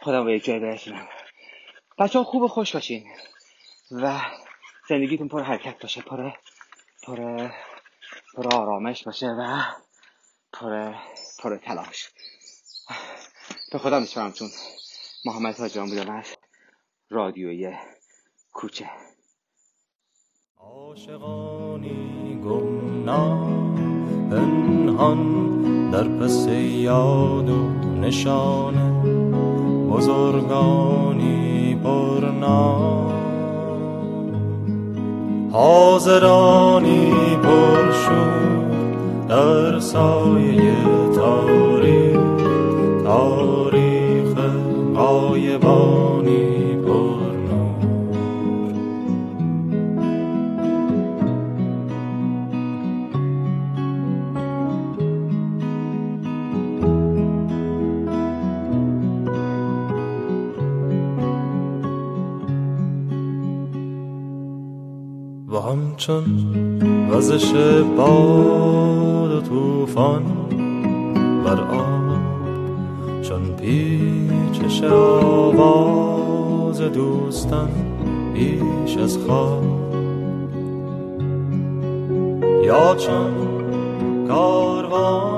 خودم 0.00 0.24
به 0.24 0.32
یک 0.32 0.44
جای 0.44 0.58
برسونم. 0.58 1.08
بچه 1.98 2.18
ها 2.18 2.24
خوب 2.24 2.46
خوش 2.46 2.74
باشین 2.74 3.10
و 3.90 4.20
زندگیتون 4.88 5.28
پر 5.28 5.42
حرکت 5.42 5.82
باشه 5.82 6.02
پر 6.02 6.30
پر 7.02 7.48
پر 8.34 8.54
آرامش 8.54 9.04
باشه 9.04 9.26
و 9.26 9.62
پر 10.52 10.94
پر 11.38 11.56
تلاش. 11.56 12.08
به 13.74 13.80
خدا 13.80 14.00
میسپارمتون 14.00 14.48
محمد 15.24 15.58
حاجان 15.58 15.88
بودم 15.88 16.10
از 16.10 16.26
رادیوی 17.10 17.72
کوچه. 18.52 18.90
عاشقانی 20.56 22.40
گمنام 22.44 23.74
پنهان 24.30 25.90
در 25.90 26.08
پس 26.08 26.46
یاد 26.62 27.50
و 27.50 27.68
نشان. 28.00 28.74
بزرگانی 29.90 31.74
پرنام. 31.84 33.12
حاضرانی 35.52 37.36
پرشور 37.36 38.64
در 39.28 39.78
سایه 39.78 40.76
تاریخ 41.14 41.63
همچون 66.08 67.10
وزش 67.10 67.52
باد 67.96 69.30
و 69.30 69.40
توفان 69.40 70.22
بر 71.44 71.60
آب 71.60 72.18
چون 73.22 73.56
پیچش 73.56 74.82
آواز 74.82 76.80
دوستان 76.80 77.70
بیش 78.34 78.96
از 78.96 79.18
خواب. 79.18 79.64
یا 82.64 82.94
چون 82.94 83.34
کاروان 84.28 85.33